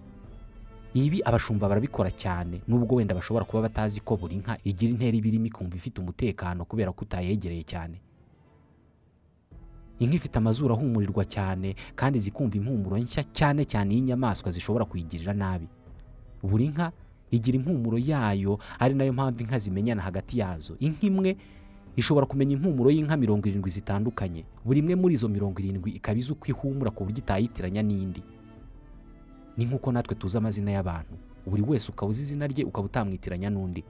Ibi 0.93 1.21
abashumba 1.23 1.69
barabikora 1.69 2.11
cyane 2.11 2.61
nubwo 2.67 2.95
wenda 2.97 3.15
bashobora 3.15 3.45
kuba 3.45 3.61
batazi 3.69 3.99
ko 4.01 4.17
buri 4.17 4.35
nka 4.41 4.57
igira 4.65 4.91
intera 4.91 5.15
ibirimo 5.17 5.45
ikumva 5.45 5.75
ifite 5.77 6.01
umutekano 6.01 6.65
kubera 6.65 6.91
ko 6.91 7.05
utayegereye 7.05 7.63
cyane. 7.63 8.01
Inka 9.99 10.15
ifite 10.15 10.35
amazuru 10.41 10.73
ahumurirwa 10.73 11.23
cyane 11.29 11.75
kandi 11.95 12.19
zikumva 12.19 12.57
impumuro 12.57 12.97
nshya 12.97 13.23
cyane 13.37 13.65
cyane 13.69 13.93
y'inyamaswa 13.95 14.51
zishobora 14.51 14.85
kuyigirira 14.89 15.33
nabi. 15.33 15.67
Buri 16.43 16.67
nka 16.73 16.91
igira 17.31 17.55
impumuro 17.57 17.97
yayo 17.97 18.59
ari 18.79 18.93
na 18.93 19.03
yo 19.03 19.13
mpamvu 19.13 19.41
inka 19.43 19.59
zimenyana 19.59 20.01
hagati 20.01 20.39
yazo. 20.39 20.75
Inka 20.79 21.07
imwe 21.07 21.37
ishobora 21.95 22.25
kumenya 22.25 22.53
impumuro 22.57 22.89
y'inka 22.91 23.17
mirongo 23.17 23.47
irindwi 23.49 23.69
zitandukanye. 23.71 24.45
Buri 24.65 24.79
imwe 24.79 24.95
muri 24.95 25.13
izo 25.15 25.27
mirongo 25.29 25.59
irindwi 25.59 25.91
ikaba 25.99 26.17
izi 26.19 26.31
uko 26.31 26.45
ihumura 26.47 26.91
ku 26.91 27.03
buryo 27.05 27.19
itayitiranya 27.21 27.81
n'indi. 27.83 28.23
Ni 29.57 29.65
nk'uko 29.65 29.91
natwe 29.91 30.15
tuzi 30.15 30.37
amazina 30.37 30.71
y'abantu. 30.71 31.13
Buri 31.45 31.61
wese 31.67 31.91
ukaba 31.91 32.09
uzi 32.09 32.21
izina 32.23 32.47
rye 32.47 32.63
ukaba 32.63 32.85
utamwitiranya 32.87 33.49
n'undi. 33.49 33.83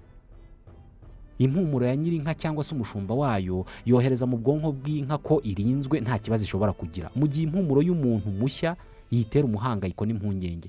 Impumuro 1.40 1.86
ya 1.86 1.96
nyir'inka 1.96 2.34
cyangwa 2.36 2.64
se 2.64 2.76
umushumba 2.76 3.14
wayo 3.16 3.66
yohereza 3.86 4.26
mu 4.28 4.38
bwonko 4.38 4.72
bw'inka 4.76 5.18
ko 5.24 5.40
irinzwe 5.44 6.02
nta 6.04 6.20
kibazo 6.20 6.44
ishobora 6.44 6.74
kugira. 6.76 7.08
Mu 7.16 7.28
gihe 7.28 7.44
impumuro 7.48 7.80
y'umuntu 7.82 8.28
mushya 8.32 8.76
yitera 9.12 9.48
umuhangayiko 9.48 10.04
n'impungenge. 10.06 10.68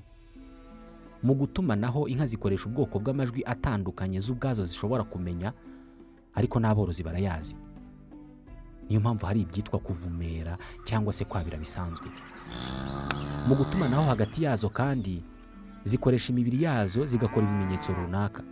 Mu 1.23 1.33
gutumanaho 1.35 2.07
inka 2.07 2.25
zikoresha 2.27 2.65
ubwoko 2.69 2.99
bw'amajwi 2.99 3.43
atandukanye 3.45 4.19
z'ubwazo 4.19 4.65
zishobora 4.65 5.03
kumenya 5.03 5.53
ariko 6.33 6.59
n'aborozi 6.59 7.03
barayazi. 7.03 7.55
Niyo 8.89 8.99
mpamvu 9.01 9.25
hari 9.25 9.41
ibyitwa 9.41 9.79
kuvumera 9.79 10.57
cyangwa 10.83 11.13
se 11.13 11.25
kwabira 11.25 11.57
bisanzwe. 11.57 12.07
Mu 13.47 13.55
gutumanaho 13.55 14.03
hagati 14.03 14.43
yazo 14.43 14.69
kandi 14.69 15.23
zikoresha 15.83 16.33
imibiri 16.33 16.63
yazo 16.63 17.05
zigakora 17.05 17.45
ibimenyetso 17.47 17.93
runaka. 17.93 18.43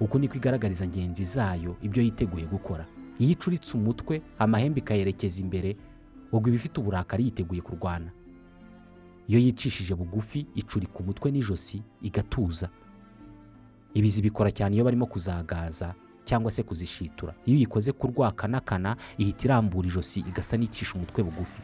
Uku 0.00 0.18
niko 0.18 0.34
igaragariza 0.36 0.86
ngenzi 0.86 1.24
zayo 1.24 1.76
ibyo 1.82 2.02
yiteguye 2.02 2.46
gukora. 2.46 2.86
Iyo 3.18 3.30
icuritse 3.34 3.76
umutwe 3.76 4.22
amahembe 4.38 4.78
ikayerekeza 4.80 5.40
imbere 5.42 5.76
ubwo 6.32 6.48
iba 6.48 6.56
ifite 6.56 6.80
uburakari 6.80 7.24
yiteguye 7.24 7.60
kurwana. 7.60 8.10
Iyo 9.28 9.38
yicishije 9.40 9.94
bugufi 9.94 10.46
icurika 10.54 10.98
umutwe 11.00 11.30
n'ijosi 11.30 11.82
igatuza. 12.02 12.68
Ibi 13.94 14.08
zibikora 14.08 14.50
cyane 14.50 14.74
iyo 14.76 14.84
barimo 14.84 15.06
kuzagaza 15.06 15.94
cyangwa 16.24 16.50
se 16.50 16.62
kuzishitura. 16.62 17.34
Iyo 17.46 17.56
uyikoze 17.56 17.92
ku 17.92 18.06
rwakanakana 18.08 18.96
ihita 19.18 19.44
irambura 19.44 19.88
ijosi 19.88 20.20
igasa 20.20 20.56
n'icisha 20.56 20.94
umutwe 20.96 21.22
bugufi. 21.24 21.60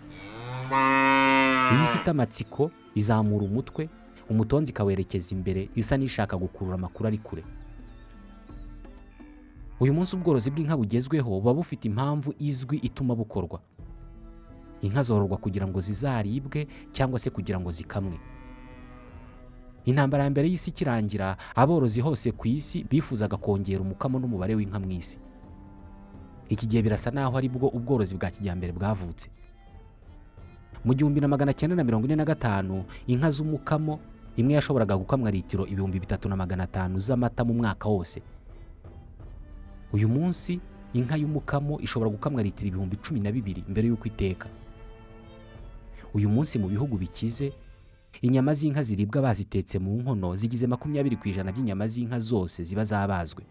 Iyo 1.73 1.85
ifite 1.89 2.11
amatsiko 2.11 2.71
izamura 2.95 3.45
umutwe 3.45 3.89
umutonzi 4.31 4.71
ikawerekeza 4.73 5.35
imbere 5.37 5.69
isa 5.77 5.97
n'ishaka 5.97 6.37
gukurura 6.37 6.75
amakuru 6.77 7.07
ari 7.09 7.19
kure. 7.19 7.45
Uyu 9.81 9.93
munsi 9.95 10.17
ubworozi 10.17 10.51
bw'inka 10.51 10.77
bugezweho 10.77 11.29
buba 11.41 11.55
bufite 11.55 11.85
impamvu 11.89 12.33
izwi 12.39 12.77
ituma 12.81 13.15
bukorwa. 13.15 13.61
Inka 14.85 15.01
zororwa 15.03 15.37
kugira 15.41 15.65
ngo 15.67 15.81
zizaribwe 15.81 16.67
cyangwa 16.93 17.17
se 17.19 17.31
kugira 17.33 17.57
ngo 17.61 17.71
zikamwe. 17.73 18.19
Intambara 19.85 20.25
ya 20.25 20.31
mbere 20.31 20.49
y'isi 20.49 20.71
ikirangira 20.71 21.37
aborozi 21.57 22.01
hose 22.01 22.33
ku 22.33 22.49
isi 22.49 22.85
bifuzaga 22.85 23.37
kongera 23.37 23.81
umukamo 23.85 24.17
n'umubare 24.21 24.55
w'inka 24.55 24.79
mu 24.81 24.91
isi. 24.93 25.17
Iki 26.49 26.67
gihe 26.69 26.83
birasa 26.85 27.11
naho 27.11 27.37
ari 27.37 27.49
bwo 27.49 27.69
ubworozi 27.69 28.17
bwa 28.17 28.31
kijyambere 28.31 28.73
bwavutse. 28.73 29.29
Mu 30.85 30.93
gihumbi 30.95 31.21
na 31.21 31.29
magana 31.29 31.53
cyenda 31.53 31.77
na 31.77 31.85
mirongo 31.85 32.05
ine 32.09 32.17
na 32.17 32.25
gatanu 32.25 32.85
inka 33.09 33.31
z'umukamo 33.31 34.01
imwe 34.37 34.53
yashoboraga 34.57 34.97
gukamwa 34.97 35.31
litiro 35.31 35.65
ibihumbi 35.67 36.01
bitatu 36.01 36.29
na 36.29 36.37
magana 36.37 36.65
atanu 36.65 36.99
z'amata 37.01 37.45
mu 37.45 37.55
mwaka 37.55 37.89
wose. 37.89 38.21
Uyu 39.93 40.09
munsi 40.09 40.61
inka 40.93 41.17
y'umukamo 41.17 41.81
ishobora 41.81 42.11
gukamwa 42.11 42.43
litiro 42.43 42.69
ibihumbi 42.69 42.97
cumi 43.01 43.21
na 43.21 43.33
bibiri 43.33 43.65
mbere 43.69 43.89
y'uko 43.89 44.05
iteka. 44.09 44.49
Uyu 46.15 46.29
munsi 46.31 46.59
mu 46.59 46.69
bihugu 46.69 46.99
bikize 46.99 47.53
inyama 48.23 48.55
z'inka 48.55 48.83
ziribwa 48.83 49.23
bazitetse 49.23 49.79
mu 49.79 49.99
nkono 50.01 50.37
zigize 50.39 50.67
makumyabiri 50.67 51.17
ku 51.19 51.29
ijana 51.29 51.53
by'inyama 51.53 51.87
z'inka 51.89 52.19
zose 52.19 52.63
ziba 52.65 52.85
zabazwe. 52.85 53.43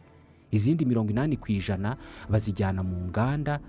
Izindi 0.51 0.85
mirongo 0.85 1.11
inani 1.11 1.35
ku 1.37 1.51
ijana 1.51 1.97
bazijyana 2.29 2.83
mu 2.83 2.95
nganda 3.11 3.59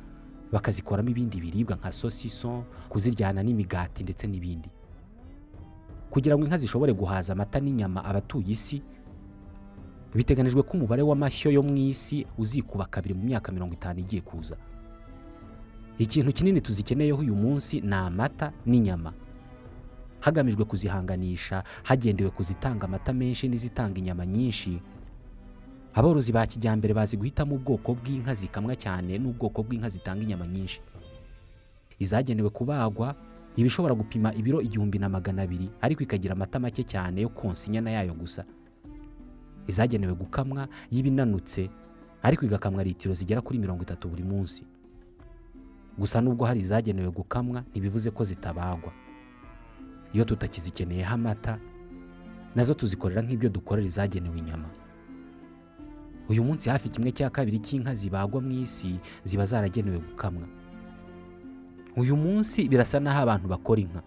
bakazikoramo 0.52 1.10
ibindi 1.10 1.40
biribwa 1.40 1.76
nka 1.76 1.90
sosiso 1.92 2.64
kuziryana 2.88 3.42
n'imigati 3.42 4.02
ndetse 4.06 4.26
n'ibindi. 4.30 4.70
Kugira 6.10 6.36
ngo 6.38 6.44
inka 6.46 6.58
zishobore 6.62 6.92
guhaza 6.94 7.32
amata 7.34 7.58
n'inyama 7.60 8.04
abatuye 8.04 8.50
isi 8.54 8.78
biteganijwe 10.14 10.62
ko 10.62 10.78
umubare 10.78 11.02
w'amashyo 11.02 11.50
yo 11.50 11.62
mu 11.62 11.74
isi 11.76 12.22
uzikuba 12.38 12.86
kabiri 12.86 13.14
mu 13.18 13.24
myaka 13.26 13.50
mirongo 13.52 13.74
itanu 13.74 13.98
igiye 14.00 14.22
kuza. 14.22 14.54
Ikintu 15.98 16.32
kinini 16.32 16.60
tuzikeneyeho 16.60 17.18
uyu 17.20 17.34
munsi 17.34 17.80
ni 17.80 17.94
amata 17.94 18.52
n'inyama. 18.66 19.12
Hagamijwe 20.20 20.64
kuzihanganisha 20.64 21.64
hagendewe 21.82 22.30
kuzitanga 22.30 22.84
amata 22.86 23.12
menshi 23.12 23.48
n'izitanga 23.48 23.98
inyama 23.98 24.26
nyinshi. 24.26 24.80
Aborozi 25.94 26.32
ba 26.32 26.46
kijyambere 26.46 26.94
bazi 26.94 27.16
guhitamo 27.16 27.54
ubwoko 27.54 27.94
bw'inka 27.94 28.34
zikamwa 28.34 28.74
cyane 28.76 29.18
n'ubwoko 29.18 29.62
bw'inka 29.62 29.88
zitanga 29.88 30.22
inyama 30.22 30.46
nyinshi. 30.46 30.80
Izagenewe 31.98 32.50
kubagwa 32.50 33.14
iba 33.56 33.66
ishobora 33.66 33.94
gupima 33.94 34.34
ibiro 34.34 34.58
igihumbi 34.60 34.98
na 34.98 35.08
magana 35.08 35.42
abiri 35.46 35.70
ariko 35.80 36.02
ikagira 36.02 36.32
amata 36.34 36.58
make 36.58 36.82
cyane 36.84 37.20
yo 37.22 37.28
konsa 37.28 37.68
inyana 37.70 37.90
yayo 37.90 38.14
gusa. 38.14 38.44
Izagenewe 39.70 40.14
gukamwa 40.14 40.66
y'ibinanutse 40.90 41.70
ariko 42.22 42.44
igakamwa 42.44 42.82
litiro 42.84 43.14
zigera 43.14 43.40
kuri 43.40 43.58
mirongo 43.62 43.82
itatu 43.86 44.08
buri 44.08 44.22
munsi. 44.26 44.64
Gusa 45.98 46.20
nubwo 46.20 46.44
hari 46.46 46.60
izagenewe 46.60 47.10
gukamwa 47.10 47.62
ntibivuze 47.70 48.10
ko 48.10 48.24
zitabagwa. 48.24 48.92
Iyo 50.12 50.24
tutakizikeneyeho 50.24 51.14
amata 51.14 51.58
na 52.54 52.64
zo 52.64 52.74
tuzikorera 52.74 53.22
nk'ibyo 53.22 53.48
dukorera 53.50 53.86
izagenewe 53.86 54.38
inyama. 54.38 54.68
Uyu 56.28 56.44
munsi 56.44 56.70
hafi 56.70 56.88
kimwe 56.88 57.10
cya 57.12 57.30
kabiri 57.30 57.58
cy'inka 57.58 57.94
zibagwa 57.94 58.40
mu 58.40 58.50
isi 58.64 58.98
ziba 59.24 59.44
zaragenewe 59.44 59.98
gukamwa. 59.98 60.46
Uyu 61.96 62.16
munsi 62.16 62.68
birasa 62.68 62.98
n'aho 63.00 63.20
abantu 63.22 63.46
bakora 63.48 63.80
inka. 63.80 64.02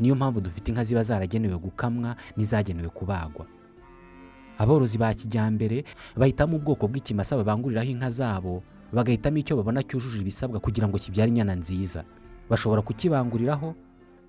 Niyo 0.00 0.14
mpamvu 0.14 0.40
dufite 0.40 0.68
inka 0.72 0.84
ziba 0.84 1.02
zaragenewe 1.02 1.58
gukamwa 1.58 2.16
n'izagenewe 2.36 2.88
kubagwa. 2.88 3.46
Aborozi 4.58 4.98
ba 4.98 5.14
kijyambere 5.14 5.84
bahitamo 6.16 6.56
ubwoko 6.56 6.88
bw'ikimasa 6.88 7.36
babanguriraho 7.36 7.88
inka 7.90 8.10
zabo 8.10 8.62
bagahitamo 8.92 9.36
icyo 9.40 9.56
babona 9.56 9.82
cyujuje 9.82 10.20
ibisabwa 10.20 10.60
kugira 10.60 10.88
ngo 10.88 10.98
kibyare 10.98 11.28
inyana 11.32 11.54
nziza. 11.54 12.04
Bashobora 12.50 12.82
kukibanguriraho 12.82 13.74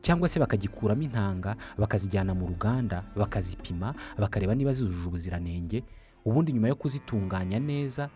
cyangwa 0.02 0.28
se 0.28 0.40
bakagikuramo 0.40 1.02
intanga 1.04 1.56
bakazijyana 1.78 2.34
mu 2.34 2.48
ruganda 2.48 3.04
bakazipima 3.16 3.94
bakareba 4.18 4.56
niba 4.56 4.74
zujuje 4.74 5.08
ubuziranenge. 5.08 5.84
Ubundi 6.26 6.54
nyuma 6.54 6.68
yo 6.68 6.76
kuzitunganya 6.76 7.60
neza 7.60 8.10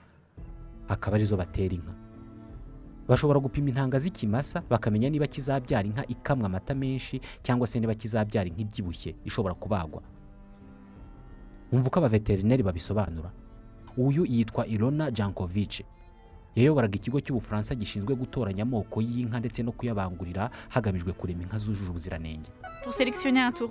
akaba 0.87 1.15
ari 1.19 1.25
zo 1.25 1.35
batera 1.37 1.75
inka. 1.75 1.91
Bashobora 3.07 3.39
gupima 3.39 3.69
intanga 3.69 3.99
z'ikimasa 3.99 4.63
bakamenya 4.69 5.09
niba 5.09 5.27
kizabyara 5.27 5.87
inka 5.87 6.03
ikamwa 6.07 6.45
amata 6.47 6.75
menshi 6.75 7.19
cyangwa 7.43 7.67
se 7.67 7.79
niba 7.79 7.95
kizabyara 7.95 8.47
inka 8.47 8.61
ibyibushye 8.63 9.15
ishobora 9.27 9.53
kubagwa. 9.55 10.01
Wumva 11.71 11.87
uko 11.87 11.99
abaveterineri 11.99 12.63
babisobanura. 12.63 13.31
Uyu 13.97 14.23
yitwa 14.25 14.67
irona 14.67 15.11
jankovice 15.11 15.83
yayoboraga 16.57 16.95
ikigo 16.97 17.19
cy'ubufaransa 17.21 17.75
gishinzwe 17.77 18.15
gutoranya 18.17 18.63
amoko 18.65 18.97
y'inka 19.01 19.39
ndetse 19.39 19.61
no 19.63 19.71
kuyabangurira 19.71 20.49
hagamijwe 20.73 21.13
kurema 21.13 21.43
inka 21.45 21.57
zujuje 21.57 21.89
ubuziranenge. 21.89 22.49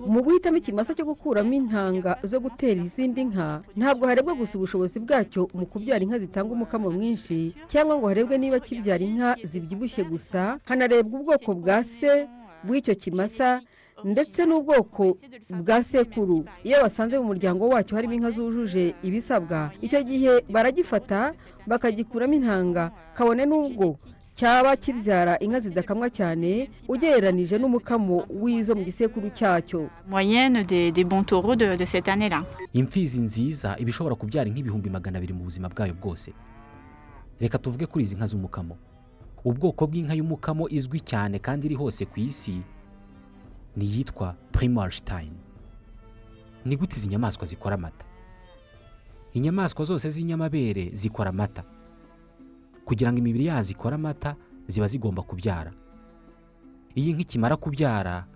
Mu 0.07 0.23
guhitamo 0.23 0.57
ikimasa 0.63 0.95
cyo 0.95 1.05
gukuramo 1.05 1.53
intanga 1.53 2.17
zo 2.23 2.39
gutera 2.41 2.79
izindi 2.85 3.25
nka 3.25 3.63
ntabwo 3.77 4.07
harebwa 4.07 4.35
gusa 4.35 4.55
ubushobozi 4.59 5.01
bwacyo 5.01 5.49
mu 5.55 5.67
kubyara 5.67 6.05
inka 6.05 6.19
zitanga 6.19 6.53
umukamo 6.55 6.91
mwinshi 6.91 7.55
cyangwa 7.67 7.99
ngo 7.99 8.07
harebwe 8.09 8.39
niba 8.39 8.61
kibyara 8.61 9.05
inka 9.05 9.37
zibyibushye 9.43 10.05
gusa 10.05 10.59
hanarebwa 10.65 11.21
ubwoko 11.21 11.55
bwa 11.55 11.85
se 11.85 12.29
bw'icyo 12.65 12.95
kimasa 12.95 13.61
ndetse 14.05 14.47
n'ubwoko 14.47 15.17
bwa 15.51 15.83
sekuru. 15.85 16.45
Iyo 16.65 16.83
basanze 16.83 17.19
mu 17.19 17.25
muryango 17.25 17.69
wacyo 17.69 17.97
harimo 17.97 18.15
inka 18.15 18.31
zujuje 18.31 18.95
ibisabwa 19.03 19.71
icyo 19.81 20.03
gihe 20.03 20.45
baragifata 20.51 21.35
bakagikuramo 21.67 22.35
intanga. 22.35 22.91
Kabone 23.15 23.47
n'ubwo 23.47 23.97
cyaba 24.37 24.77
kibyara 24.77 25.39
inka 25.41 25.61
zidakamwa 25.61 26.11
cyane 26.11 26.71
ugereranije 26.89 27.59
n'umukamo 27.59 28.27
w'izo 28.31 28.75
mu 28.77 28.85
gisekuru 28.85 29.31
cyacyo. 29.33 29.89
Imfizi 32.73 33.21
nziza 33.21 33.77
iba 33.81 33.91
ishobora 33.91 34.15
kubyara 34.15 34.51
nk'ibihumbi 34.51 34.91
magana 34.91 35.19
abiri 35.19 35.33
mu 35.33 35.43
buzima 35.49 35.69
bwayo 35.73 35.95
bwose. 35.97 36.33
Reka 37.41 37.59
tuvuge 37.59 37.87
kuri 37.87 38.05
izi 38.05 38.15
nka 38.17 38.27
z'umukamo. 38.27 38.77
Ubwoko 39.45 39.87
bw'inka 39.87 40.15
y'umukamo 40.15 40.69
izwi 40.69 41.01
cyane 41.01 41.39
kandi 41.39 41.67
iri 41.67 41.75
hose 41.79 42.05
ku 42.05 42.21
isi 42.21 42.61
ni 43.77 43.85
iyitwa 43.85 44.33
primarstein 44.53 45.33
ni 46.65 46.77
gute 46.77 46.97
izi 46.97 47.09
nyamaswa 47.09 47.47
zikora 47.47 47.75
amata? 47.75 48.05
Inyamaswa 49.35 49.85
zose 49.85 50.09
z'inyamabere 50.11 50.91
zikora 50.95 51.31
amata. 51.31 51.65
Kugira 52.85 53.13
ngo 53.13 53.19
imibiri 53.19 53.47
yazo 53.47 53.71
ikore 53.73 53.95
amata 53.95 54.37
ziba 54.69 54.87
zigomba 54.87 55.23
kubyara. 55.23 55.73
Iyi 56.95 57.13
nka 57.13 57.21
ikimara 57.23 57.57
kubyara 57.57 58.27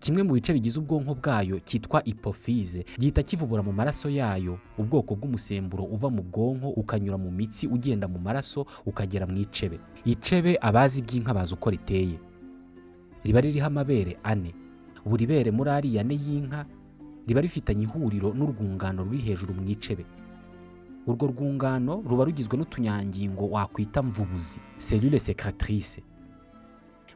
kimwe 0.00 0.22
mu 0.22 0.32
bice 0.34 0.52
bigize 0.52 0.80
ubwonko 0.80 1.14
bwayo 1.14 1.60
cyitwa 1.60 2.02
ipofize 2.04 2.84
gihita 2.98 3.22
kivubura 3.22 3.62
mu 3.62 3.72
maraso 3.72 4.10
yayo 4.10 4.58
ubwoko 4.78 5.14
bw'umusemburo 5.14 5.84
uva 5.84 6.10
mu 6.10 6.22
bwonko 6.22 6.68
ukanyura 6.74 7.18
mu 7.18 7.30
mitsi 7.30 7.66
ugenda 7.70 8.08
mu 8.08 8.18
maraso 8.18 8.66
ukagera 8.86 9.26
mu 9.26 9.36
icebe. 9.38 9.78
Icebe 10.04 10.58
abazi 10.60 10.98
iby'inka 11.04 11.34
bazi 11.34 11.54
uko 11.54 11.70
riteye. 11.70 12.18
Riba 13.24 13.40
ririho 13.40 13.66
amabere 13.66 14.16
ane. 14.24 14.54
Buri 15.06 15.26
bere 15.26 15.50
muri 15.50 15.70
ariya 15.70 16.00
ane 16.00 16.14
y'inka 16.14 16.66
riba 17.26 17.40
rifitanye 17.40 17.84
ihuriro 17.84 18.34
n'urwungano 18.34 19.04
ruri 19.04 19.18
hejuru 19.18 19.54
mu 19.54 19.62
icebe. 19.68 20.04
Urwo 21.06 21.26
rwungano 21.34 22.02
ruba 22.06 22.24
rugizwe 22.24 22.56
n'utunyangingo 22.58 23.48
wakwita 23.50 24.02
mvubuzi 24.02 24.60
selule 24.78 25.18
secretrice. 25.18 26.02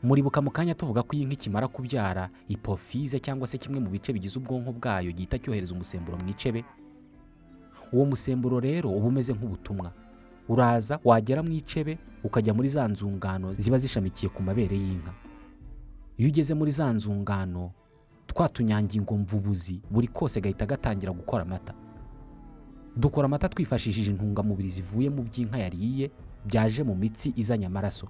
Muribuka 0.03 0.43
mu 0.43 0.51
kanya 0.51 0.75
tuvuga 0.75 1.03
ko 1.03 1.17
iyi 1.17 1.25
ikimara 1.33 1.69
kubyara 1.69 2.31
ipofize 2.49 3.19
cyangwa 3.21 3.47
se 3.47 3.59
kimwe 3.59 3.81
mu 3.81 3.91
bice 3.91 4.13
bigize 4.13 4.39
ubwonko 4.39 4.73
bwayo 4.75 5.11
gihita 5.13 5.39
cyohereza 5.39 5.75
umusemburo 5.75 6.19
mu 6.19 6.29
icebe. 6.31 6.65
Uwo 7.93 8.05
musemburo 8.05 8.61
rero 8.61 8.91
uba 8.91 9.07
umeze 9.07 9.33
nk'ubutumwa. 9.33 9.93
Uraza 10.49 10.99
wagera 11.05 11.43
mu 11.43 11.51
icebe 11.55 11.99
ukajya 12.25 12.55
muri 12.55 12.69
za 12.69 12.87
nzungano 12.89 13.55
ziba 13.55 13.79
zishamikiye 13.79 14.29
ku 14.35 14.43
mabere 14.43 14.77
y'inka. 14.77 15.13
Iyo 16.17 16.29
ugeze 16.29 16.55
muri 16.55 16.71
za 16.73 16.93
nzungano 16.93 17.71
twa 18.27 18.49
tunyangingo 18.49 19.17
mvubuzi 19.17 19.81
buri 19.91 20.09
kose 20.09 20.41
gahita 20.41 20.67
gatangira 20.67 21.13
gukora 21.13 21.43
amata. 21.43 21.75
Dukora 22.97 23.25
amata 23.27 23.49
twifashishije 23.49 24.11
intungamubiri 24.11 24.71
zivuye 24.71 25.11
mu 25.11 25.23
by'inka 25.23 25.59
yariye 25.59 26.11
byaje 26.45 26.83
mu 26.83 26.95
mitsi 26.97 27.33
izanye 27.37 27.67
amaraso. 27.67 28.09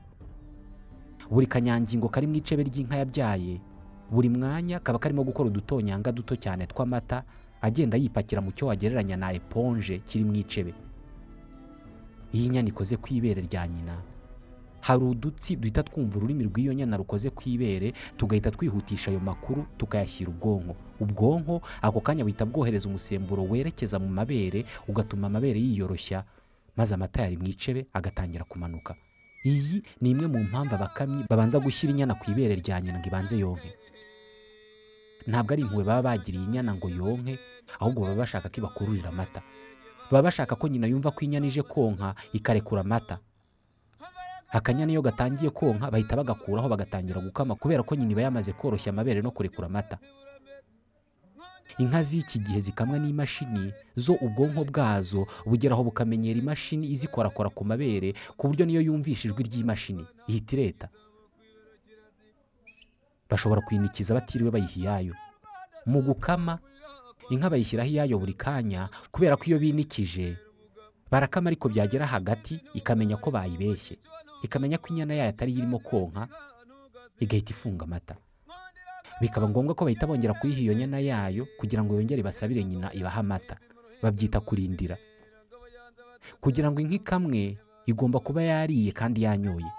Buri 1.30 1.46
kanyangingo 1.46 2.08
kari 2.08 2.26
mu 2.26 2.34
icebe 2.38 2.62
ry'inka 2.62 2.96
yabyaye 2.96 3.60
buri 4.10 4.28
mwanya 4.30 4.78
kaba 4.80 4.98
karimo 4.98 5.24
gukora 5.26 5.48
udutonyanga 5.50 6.12
duto 6.14 6.36
cyane 6.38 6.66
tw'amata 6.70 7.24
agenda 7.60 7.96
yipakira 7.98 8.38
mu 8.40 8.52
cyo 8.54 8.66
wagereranya 8.70 9.16
na 9.18 9.32
eponje 9.34 9.98
kiri 10.06 10.22
mu 10.24 10.34
icebe. 10.38 10.74
Iyo 12.32 12.44
inyana 12.46 12.68
ikoze 12.70 12.94
ku 12.96 13.08
ibere 13.10 13.42
rya 13.42 13.66
nyina. 13.68 13.98
Hari 14.86 15.02
udutsi 15.04 15.56
duhita 15.58 15.82
twumva 15.82 16.16
ururimi 16.18 16.44
rw'iyo 16.46 16.72
nyana 16.72 16.96
rukoze 16.96 17.30
ku 17.34 17.42
ibere 17.50 17.90
tugahita 18.16 18.50
twihutisha 18.54 19.10
ayo 19.10 19.18
makuru 19.20 19.66
tukayashyira 19.78 20.30
ubwonko. 20.30 20.76
Ubwonko 21.02 21.58
ako 21.82 21.98
kanya 22.00 22.22
buhita 22.22 22.46
bwohereza 22.46 22.86
umusemburo 22.88 23.42
werekeza 23.50 23.98
mu 23.98 24.06
mabere 24.08 24.62
ugatuma 24.86 25.26
amabere 25.26 25.58
yiyoroshya 25.58 26.22
maze 26.78 26.94
amata 26.94 27.22
yari 27.26 27.36
mu 27.36 27.46
icebe 27.50 27.86
agatangira 27.92 28.44
kumanuka. 28.46 28.94
Iyi 29.44 29.82
ni 30.00 30.10
imwe 30.14 30.26
mu 30.30 30.38
mpamvu 30.46 30.74
abakamyi 30.78 31.24
babanza 31.30 31.58
gushyira 31.58 31.90
inyana 31.90 32.14
ku 32.14 32.30
ibere 32.30 32.54
rya 32.54 32.78
nyina 32.80 32.98
ngo 33.02 33.06
ibanze 33.10 33.34
yonke. 33.38 33.70
Ntabwo 35.26 35.50
ari 35.52 35.62
impuhwe 35.66 35.82
baba 35.84 36.02
bagiriye 36.14 36.44
inyana 36.46 36.74
ngo 36.78 36.86
yonke 36.88 37.34
ahubwo 37.82 38.00
baba 38.06 38.22
bashaka 38.22 38.46
ko 38.48 38.56
ibakururira 38.62 39.10
amata. 39.10 39.42
Baba 40.10 40.30
bashaka 40.30 40.54
ko 40.54 40.68
nyina 40.70 40.86
yumva 40.86 41.10
ko 41.10 41.20
inyana 41.26 41.46
ije 41.50 41.62
konka 41.66 42.14
ikarekura 42.32 42.86
amata. 42.86 43.18
Akanyana 44.56 44.92
iyo 44.92 45.02
gatangiye 45.04 45.50
konka 45.52 45.90
bahita 45.92 46.16
bagakuraho 46.16 46.68
bagatangira 46.68 47.20
gukama 47.20 47.54
kubera 47.54 47.82
ko 47.84 47.94
nyina 47.94 48.12
iba 48.12 48.22
yamaze 48.24 48.52
koroshya 48.56 48.90
amabere 48.92 49.20
no 49.22 49.30
kurekura 49.30 49.66
amata. 49.68 49.98
Inka 51.78 52.00
z'iki 52.02 52.38
gihe 52.40 52.60
zikamwa 52.60 52.96
n'imashini 52.98 53.72
zo 53.96 54.14
ubwonko 54.16 54.64
bwazo 54.64 55.26
bugeraho 55.44 55.84
bukamenyera 55.84 56.38
imashini 56.40 56.88
izikorakora 56.88 57.50
ku 57.52 57.64
mabere 57.68 58.14
ku 58.38 58.48
buryo 58.48 58.64
niyo 58.66 58.80
yumvisha 58.80 59.28
ijwi 59.28 59.42
ry'imashini 59.44 60.04
ihita 60.30 60.52
ireta. 60.56 60.88
Bashobora 63.30 63.60
kuyinikiza 63.60 64.14
batiriwe 64.14 64.50
bayiha 64.50 64.78
iyayo. 64.80 65.14
Mu 65.86 66.00
gukama 66.02 66.58
inka 67.30 67.50
bayishyiraho 67.50 67.90
iyayo 67.90 68.16
buri 68.18 68.34
kanya 68.38 68.88
kubera 69.12 69.36
ko 69.36 69.44
iyo 69.50 69.58
binikije 69.58 70.38
barakama 71.10 71.50
ariko 71.50 71.68
byagera 71.68 72.06
hagati 72.06 72.56
ikamenya 72.74 73.16
ko 73.20 73.28
bayibeshye. 73.30 73.98
Ikamenya 74.42 74.78
ko 74.78 74.88
inyana 74.92 75.14
yayo 75.14 75.30
atari 75.30 75.52
irimo 75.52 75.78
konka 75.78 76.28
igahita 77.20 77.50
ifunga 77.50 77.84
amata. 77.84 78.16
Bikaba 79.20 79.48
ngombwa 79.48 79.74
ko 79.74 79.84
bahita 79.84 80.06
bongera 80.06 80.34
kuyiha 80.34 80.60
iyo 80.60 80.74
nyana 80.74 80.98
yayo 81.00 81.48
kugira 81.58 81.80
ngo 81.84 81.94
yongere 81.96 82.22
basabire 82.22 82.64
nyina 82.64 82.92
ibahe 82.92 83.20
amata. 83.20 83.56
Babyita 84.02 84.40
kurindira. 84.40 84.96
Kugira 86.40 86.70
ngo 86.70 86.80
inka 86.80 86.94
ikamwe 87.00 87.56
igomba 87.86 88.20
kuba 88.20 88.42
yariye 88.42 88.92
kandi 88.92 89.22
yanyoye. 89.24 89.70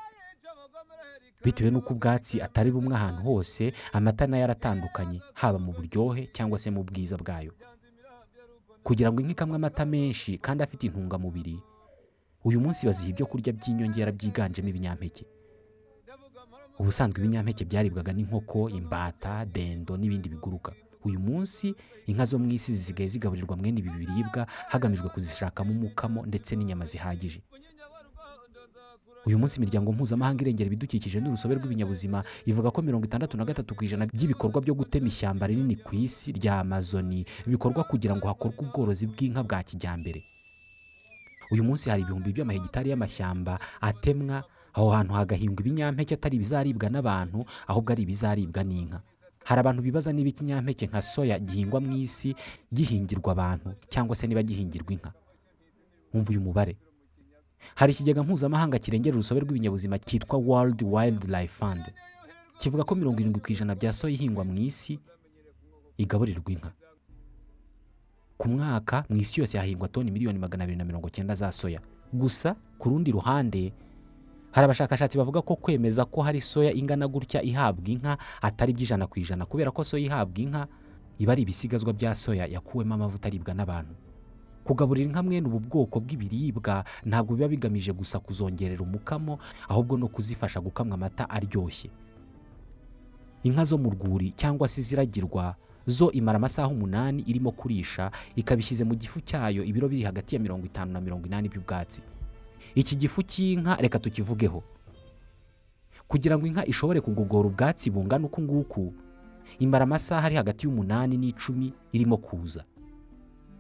Bitewe 1.43 1.70
n'uko 1.72 1.93
ubwatsi 1.93 2.41
atari 2.41 2.72
bumwe 2.74 2.96
ahantu 2.98 3.22
hose 3.22 3.74
amata 3.93 4.28
na 4.28 4.38
yo 4.41 4.43
aratandukanye 4.50 5.22
haba 5.38 5.60
mu 5.62 5.72
buryohe 5.72 6.28
cyangwa 6.34 6.58
se 6.60 6.72
mu 6.74 6.82
bwiza 6.84 7.13
bwayo. 7.17 7.54
Kugira 8.84 9.12
ngo 9.13 9.22
inka 9.22 9.32
ikamwe 9.38 9.56
amata 9.56 9.86
menshi 9.86 10.38
kandi 10.41 10.63
afite 10.65 10.88
intungamubiri 10.89 11.62
uyu 12.43 12.60
munsi 12.62 12.86
baziha 12.86 13.10
ibyo 13.10 13.26
kurya 13.26 13.54
by'inyongera 13.54 14.12
byiganjemo 14.12 14.69
ibinyampeke. 14.69 15.26
Ubusanzwe 16.80 17.17
ibinyampeke 17.19 17.65
byaribwaga 17.65 18.13
n'inkoko 18.13 18.69
imbata 18.69 19.45
dendo 19.45 19.97
n'ibindi 19.97 20.30
biguruka. 20.30 20.71
Uyu 21.06 21.19
munsi 21.19 21.73
inka 22.08 22.26
zo 22.26 22.38
mu 22.39 22.47
isi 22.52 22.73
zisigaye 22.73 23.10
zigaburirwa 23.10 23.56
mwene 23.58 23.80
ibi 23.80 23.89
biribwa 23.89 24.47
hagamijwe 24.69 25.10
kuzishakamo 25.10 25.71
umukamo 25.71 26.26
ndetse 26.26 26.56
n'inyama 26.56 26.86
zihagije. 26.86 27.41
Uyu 29.28 29.39
munsi 29.39 29.58
imiryango 29.60 29.91
mpuzamahanga 29.91 30.41
irengera 30.41 30.67
ibidukikije 30.71 31.19
n'urusobe 31.19 31.56
rw'ibinyabuzima 31.60 32.23
ivuga 32.47 32.71
ko 32.71 32.80
mirongo 32.82 33.06
itandatu 33.06 33.36
na 33.38 33.43
gatatu 33.45 33.76
ku 33.76 33.84
ijana 33.84 34.08
by'ibikorwa 34.08 34.62
byo 34.63 34.73
gutema 34.73 35.08
ishyamba 35.12 35.47
rinini 35.47 35.76
ku 35.76 35.95
isi 35.95 36.32
rya 36.32 36.60
amazoni 36.63 37.26
bikorwa 37.47 37.84
kugira 37.84 38.15
ngo 38.15 38.28
hakorwe 38.28 38.56
ubworozi 38.63 39.08
bw'inka 39.12 39.43
bwa 39.43 39.60
kijyambere. 39.63 40.23
Uyu 41.51 41.63
munsi 41.63 41.89
hari 41.89 42.01
ibihumbi 42.03 42.31
by'amahegitari 42.33 42.89
y'amashyamba 42.91 43.60
atemwa 43.81 44.43
aho 44.73 44.89
hantu 44.93 45.13
hagahingwa 45.13 45.60
ibinyampeke 45.63 46.13
atari 46.13 46.36
ibizaribwa 46.38 46.88
n'abantu 46.89 47.45
ahubwo 47.67 47.91
ari 47.91 48.03
ibizaribwa 48.03 48.62
n'inka. 48.63 48.99
Hari 49.47 49.60
abantu 49.60 49.81
bibaza 49.81 50.12
niba 50.13 50.29
ikinyampeke 50.29 50.86
nka 50.91 51.01
soya 51.01 51.39
gihingwa 51.39 51.79
mu 51.81 51.91
isi 51.97 52.36
gihingirwa 52.73 53.31
abantu 53.31 53.69
cyangwa 53.89 54.15
se 54.15 54.27
niba 54.27 54.43
gihingirwa 54.43 54.91
inka. 54.93 55.12
Wumva 56.13 56.29
uyu 56.31 56.41
mubare? 56.41 56.75
Hari 57.75 57.93
ikigega 57.93 58.23
mpuzamahanga 58.23 58.77
kirengera 58.79 59.15
urusobe 59.15 59.41
rw'ibinyabuzima 59.41 59.97
cyitwa 59.99 60.38
world 60.38 60.83
wildlife 60.83 61.53
fund. 61.60 61.83
Kivuga 62.60 62.83
ko 62.83 62.95
mirongo 62.95 63.19
irindwi 63.19 63.41
ku 63.41 63.49
ijana 63.53 63.73
bya 63.75 63.93
soya 63.93 64.13
ihingwa 64.13 64.43
mu 64.45 64.53
isi 64.62 64.99
igaburirwa 65.97 66.51
inka. 66.53 66.71
Ku 68.38 68.50
mwaka 68.50 69.04
mu 69.10 69.17
isi 69.17 69.39
yose 69.41 69.58
hahingwa 69.58 69.88
toni 69.88 70.12
miliyoni 70.12 70.39
magana 70.39 70.63
abiri 70.63 70.78
na 70.78 70.86
mirongo 70.86 71.10
cyenda 71.10 71.36
za 71.36 71.52
soya. 71.52 71.80
Gusa 72.13 72.56
ku 72.78 72.89
rundi 72.89 73.12
ruhande 73.12 73.73
hari 74.52 74.65
abashakashatsi 74.65 75.17
bavuga 75.17 75.41
ko 75.41 75.56
kwemeza 75.56 76.06
ko 76.06 76.21
hari 76.21 76.41
soya 76.41 76.71
ingana 76.73 77.08
gutya 77.08 77.41
ihabwa 77.43 77.88
inka 77.89 78.17
atari 78.41 78.71
iby'ijana 78.71 79.08
ku 79.08 79.19
ijana 79.19 79.45
kubera 79.45 79.71
ko 79.71 79.84
soya 79.84 80.06
ihabwa 80.06 80.39
inka 80.39 80.62
iba 81.19 81.32
ari 81.34 81.41
ibisigazwa 81.41 81.93
bya 81.93 82.15
soya 82.15 82.45
yakuwemo 82.45 82.93
amavuta 82.93 83.28
aribwa 83.28 83.54
n'abantu. 83.54 83.93
Kugaburira 84.63 85.08
inka 85.10 85.23
mwene 85.23 85.47
ubu 85.47 85.60
bwoko 85.60 86.00
bw'ibiribwa 86.00 86.84
ntabwo 87.06 87.36
biba 87.36 87.47
bigamije 87.47 87.91
gusa 87.93 88.19
kuzongerera 88.19 88.82
umukamo 88.84 89.39
ahubwo 89.69 89.97
no 89.97 90.08
kuzifasha 90.08 90.60
gukamwa 90.62 90.93
amata 90.95 91.30
aryoshye. 91.30 91.89
Inka 93.43 93.63
zo 93.65 93.78
mu 93.78 93.89
rwuri 93.89 94.32
cyangwa 94.36 94.67
se 94.67 94.82
iziragirwa 94.82 95.56
zo 95.88 96.12
imara 96.12 96.36
amasaha 96.38 96.67
umunani 96.67 97.23
irimo 97.28 97.52
kurisha 97.52 98.12
ikabishyize 98.36 98.84
mu 98.84 98.95
gifu 98.95 99.21
cyayo 99.21 99.63
ibiro 99.63 99.88
biri 99.89 100.04
hagati 100.04 100.36
ya 100.36 100.41
mirongo 100.41 100.65
itanu 100.65 100.91
na 100.91 101.02
mirongo 101.02 101.28
inani 101.28 101.50
by'ubwatsi. 101.50 102.02
Iki 102.76 102.95
gifu 102.95 103.23
cy'inka 103.23 103.76
reka 103.76 104.00
tukivugeho. 104.00 104.63
Kugira 106.08 106.38
ngo 106.38 106.47
inka 106.47 106.65
ishobore 106.65 107.02
kugogora 107.02 107.47
ubwatsi 107.50 107.89
bungana 107.91 108.26
uku 108.26 108.41
nguku 108.41 108.93
imara 109.60 109.84
amasaha 109.84 110.26
ari 110.28 110.36
hagati 110.36 110.65
y'umunani 110.67 111.17
n'icumi 111.17 111.73
irimo 111.91 112.17
kuza. 112.17 112.63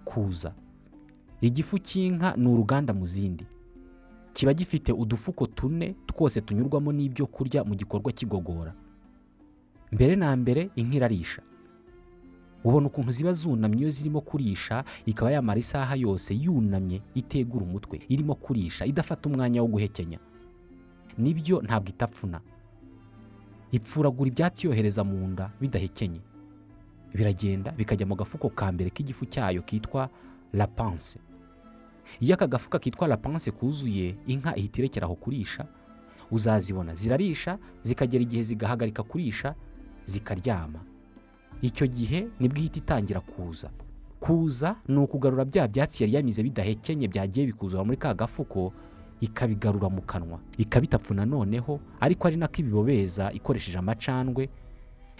Kuza. 0.05 0.53
Igifu 1.41 1.79
cy'inka 1.79 2.35
ni 2.37 2.47
uruganda 2.47 2.93
mu 2.93 3.05
zindi. 3.05 3.45
Kiba 4.33 4.53
gifite 4.53 4.91
udufuko 4.91 5.47
tune 5.47 5.95
twose 6.05 6.41
tunyurwamo 6.41 6.91
n'ibyo 6.91 7.25
kurya 7.27 7.63
mu 7.63 7.75
gikorwa 7.75 8.11
cy'igogora 8.11 8.73
mbere 9.91 10.15
na 10.15 10.35
mbere 10.35 10.69
inka 10.75 10.95
irarisha. 10.99 11.41
Ubona 12.63 12.87
ukuntu 12.87 13.11
ziba 13.11 13.33
zunamye 13.33 13.79
iyo 13.81 13.89
zirimo 13.91 14.21
kurisha 14.21 14.83
ikaba 15.05 15.31
yamara 15.31 15.59
isaha 15.59 15.95
yose 15.95 16.33
yunamye 16.35 17.01
itegura 17.15 17.65
umutwe 17.65 17.99
irimo 18.09 18.35
kurisha 18.35 18.85
idafata 18.85 19.29
umwanya 19.29 19.61
wo 19.61 19.67
guhekenya. 19.67 20.19
Nibyo 21.17 21.61
ntabwo 21.61 21.89
itapfuna. 21.89 22.41
Ipfuragura 23.71 24.27
ibyatsi 24.29 24.67
yohereza 24.67 25.03
mu 25.03 25.27
nda 25.27 25.51
bidahekenye. 25.61 26.21
Biragenda 27.13 27.71
bikajya 27.71 28.05
mu 28.05 28.15
gafuko 28.15 28.49
ka 28.49 28.71
mbere 28.71 28.89
k'igifu 28.89 29.25
cyayo 29.25 29.61
kitwa 29.61 30.09
lapanse 30.53 31.19
iyo 32.19 32.33
aka 32.35 32.47
gafuka 32.47 32.79
kitwa 32.79 33.07
lapanse 33.07 33.51
kuzuye 33.51 34.15
inka 34.27 34.55
ihita 34.55 34.79
irekera 34.79 35.05
aho 35.07 35.15
kurisha 35.15 35.65
uzazibona 36.31 36.93
zirarisha 36.95 37.57
zikagera 37.83 38.23
igihe 38.23 38.43
zigahagarika 38.43 39.03
kurisha 39.03 39.55
zikaryama. 40.05 40.79
Icyo 41.61 41.87
gihe 41.87 42.27
ni 42.39 42.47
bwo 42.49 42.57
ihita 42.59 42.77
itangira 42.79 43.19
kuza. 43.21 43.69
Kuza 44.19 44.75
ni 44.87 44.97
ukugarura 44.97 45.45
bya 45.45 45.67
byatsi 45.67 46.03
yari 46.03 46.13
yamize 46.15 46.43
bidahekenye 46.43 47.07
byagiye 47.07 47.45
bikuzura 47.47 47.83
muri 47.83 47.97
ka 47.97 48.13
gafuko 48.13 48.73
ikabigarura 49.21 49.89
mu 49.89 50.01
kanwa. 50.01 50.39
Ikabitapfuna 50.57 51.25
noneho 51.25 51.79
ariko 51.99 52.27
ari 52.27 52.37
nako 52.37 52.55
ibibobeza 52.61 53.31
ikoresheje 53.31 53.77
amacandwe. 53.77 54.49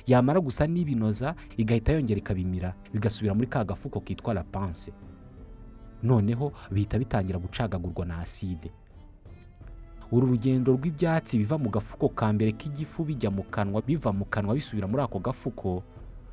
Yamara 0.08 0.40
gusa 0.40 0.68
n'ibinoza 0.68 1.36
igahita 1.58 1.92
yongera 1.94 2.20
ikabimira 2.20 2.74
bigasubira 2.94 3.34
muri 3.34 3.48
ka 3.48 3.64
gafuko 3.66 4.00
kitwa 4.02 4.34
lapanse 4.34 4.92
noneho 6.04 6.54
bihita 6.72 7.00
bitangira 7.00 7.40
gucagagurwa 7.40 8.06
na 8.06 8.20
aside. 8.20 8.72
Uru 10.12 10.28
rugendo 10.28 10.72
rw'ibyatsi 10.74 11.38
biva 11.38 11.58
mu 11.58 11.70
gafuko 11.70 12.10
ka 12.10 12.32
mbere 12.34 12.52
k'igifu 12.56 13.04
bijya 13.04 13.28
mu 13.32 13.44
kanwa 13.44 13.82
biva 13.82 14.14
mu 14.14 14.26
kanwa 14.26 14.54
bisubira 14.56 14.88
muri 14.88 15.04
ako 15.04 15.20
gafuko 15.20 15.84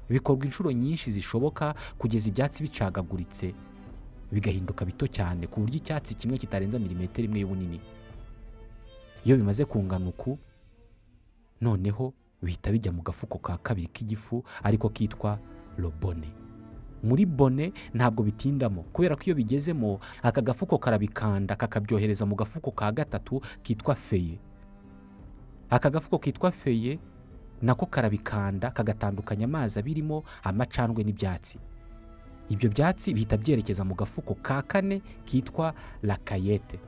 bikorwa 0.08 0.44
inshuro 0.44 0.72
nyinshi 0.72 1.10
zishoboka 1.10 1.74
kugeza 1.98 2.28
ibyatsi 2.28 2.62
bicagaguritse. 2.62 3.54
Bigahinduka 4.32 4.84
bito 4.84 5.06
cyane 5.06 5.46
ku 5.46 5.60
buryo 5.60 5.76
icyatsi 5.78 6.14
kimwe 6.14 6.38
kitarenza 6.38 6.78
milimetero 6.78 7.24
imwe 7.28 7.40
y'ubunini. 7.40 7.80
Iyo 9.24 9.36
bimaze 9.36 9.64
kungana 9.64 10.08
uku 10.08 10.38
noneho 11.60 12.12
bihita 12.42 12.72
bijya 12.72 12.92
mu 12.92 13.02
gafuko 13.02 13.38
ka 13.38 13.56
kabiri 13.62 13.86
k'igifu 13.88 14.44
ariko 14.62 14.88
kitwa 14.88 15.38
robone 15.78 16.28
muri 17.04 17.26
bone 17.26 17.72
ntabwo 17.94 18.22
bitindamo 18.24 18.82
kubera 18.92 19.16
ko 19.16 19.22
iyo 19.28 19.34
bigezemo 19.36 20.00
aka 20.22 20.40
gafuko 20.40 20.78
karabikanda 20.78 21.56
kakabyohereza 21.56 22.26
mu 22.26 22.34
gafuko 22.36 22.70
ka 22.72 22.92
gatatu 22.92 23.40
kitwa 23.62 23.94
feye 23.94 24.36
aka 25.70 25.90
gafuko 25.90 26.18
kitwa 26.18 26.50
feye 26.50 26.98
nako 27.62 27.86
karabikanda 27.86 28.70
kagatandukanya 28.70 29.44
amazi 29.44 29.78
abirimo 29.78 30.24
amacandwe 30.42 31.04
n'ibyatsi. 31.04 31.58
Ibyo 32.48 32.68
byatsi 32.70 33.14
bihita 33.14 33.36
byerekeza 33.36 33.84
mu 33.84 33.94
gafuko 33.94 34.34
ka 34.42 34.62
kane 34.62 35.02
kitwa 35.24 35.74
lakayete 36.02 36.78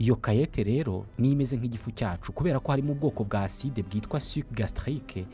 iyo 0.00 0.16
kayete 0.16 0.64
rero 0.64 1.06
niyo 1.18 1.32
imeze 1.32 1.56
nk'igifu 1.56 1.90
cyacu 1.92 2.32
kubera 2.32 2.56
ko 2.60 2.72
harimo 2.72 2.92
ubwoko 2.92 3.24
bwa 3.24 3.42
aside 3.44 3.82
bwitwa 3.84 4.20
suc 4.20 4.46
gastrique 4.52 5.26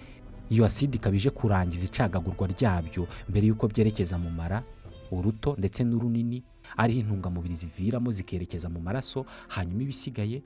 iyo 0.50 0.64
aside 0.66 0.96
ikaba 0.98 1.16
ije 1.16 1.30
kurangiza 1.30 1.86
icagagurwa 1.86 2.46
ryabyo 2.50 3.06
mbere 3.30 3.46
y'uko 3.46 3.68
byerekeza 3.70 4.18
mu 4.18 4.26
mara 4.30 4.62
uruto 5.10 5.54
ndetse 5.58 5.84
n'urunini 5.86 6.42
ariho 6.76 7.00
intungamubiri 7.00 7.54
ziviramo 7.54 8.10
zikerekeza 8.10 8.66
mu 8.68 8.80
maraso 8.82 9.22
hanyuma 9.48 9.82
ibisigaye 9.86 10.42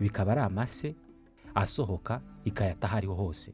bikaba 0.00 0.32
ari 0.32 0.40
amase 0.40 0.94
asohoka 1.56 2.20
ikayata 2.44 2.86
aho 2.86 2.96
ariho 2.96 3.14
hose. 3.14 3.52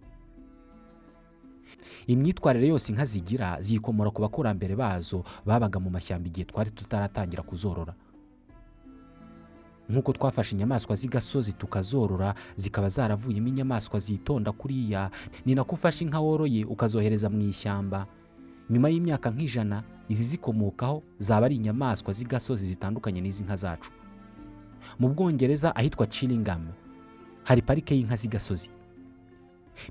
Imyitwarire 2.07 2.67
yose 2.69 2.93
inka 2.93 3.05
zigira 3.05 3.61
zikomora 3.61 4.11
ku 4.11 4.21
bakurambere 4.23 4.77
bazo 4.77 5.25
babaga 5.47 5.79
mu 5.81 5.91
mashyamba 5.91 6.29
igihe 6.29 6.45
twari 6.45 6.71
tutaratangira 6.71 7.43
kuzorora. 7.43 7.95
Nk'uko 9.91 10.13
twafashe 10.13 10.55
inyamaswa 10.57 10.95
z'igasozi 10.97 11.53
tukazorora 11.53 12.35
zikaba 12.57 12.89
zaravuyemo 12.89 13.49
inyamaswa 13.49 13.99
zitonda 13.99 14.53
kuriya 14.53 15.11
ni 15.47 15.55
nako 15.55 15.75
ufashe 15.75 16.05
inka 16.05 16.21
woroye 16.21 16.65
ukazohereza 16.65 17.31
mu 17.31 17.41
ishyamba. 17.41 18.07
Nyuma 18.71 18.89
y'imyaka 18.89 19.31
nk'ijana 19.31 19.83
izi 20.09 20.25
zikomokaho 20.25 21.03
zaba 21.19 21.47
ari 21.47 21.57
inyamaswa 21.57 22.13
z'igasozi 22.13 22.67
zitandukanye 22.67 23.21
n'izi 23.21 23.45
nka 23.45 23.57
zacu. 23.57 23.91
Mu 24.99 25.09
bwongereza 25.15 25.77
ahitwa 25.77 26.07
ciringamu 26.07 26.73
hari 27.45 27.63
parike 27.63 27.95
y'inka 27.97 28.17
z'igasozi. 28.17 28.69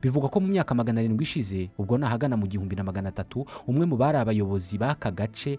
Bivugwa 0.01 0.29
ko 0.29 0.39
mu 0.39 0.47
myaka 0.47 0.75
magana 0.75 0.99
arindwi 1.01 1.23
ishize 1.23 1.69
ubwo 1.77 1.97
ni 1.97 2.05
ahagana 2.05 2.37
mu 2.37 2.45
gihumbi 2.47 2.75
na 2.75 2.83
magana 2.83 3.09
atatu 3.09 3.45
umwe 3.67 3.85
mu 3.85 3.97
bari 3.97 4.17
abayobozi 4.17 4.77
b'aka 4.77 5.11
gace 5.11 5.57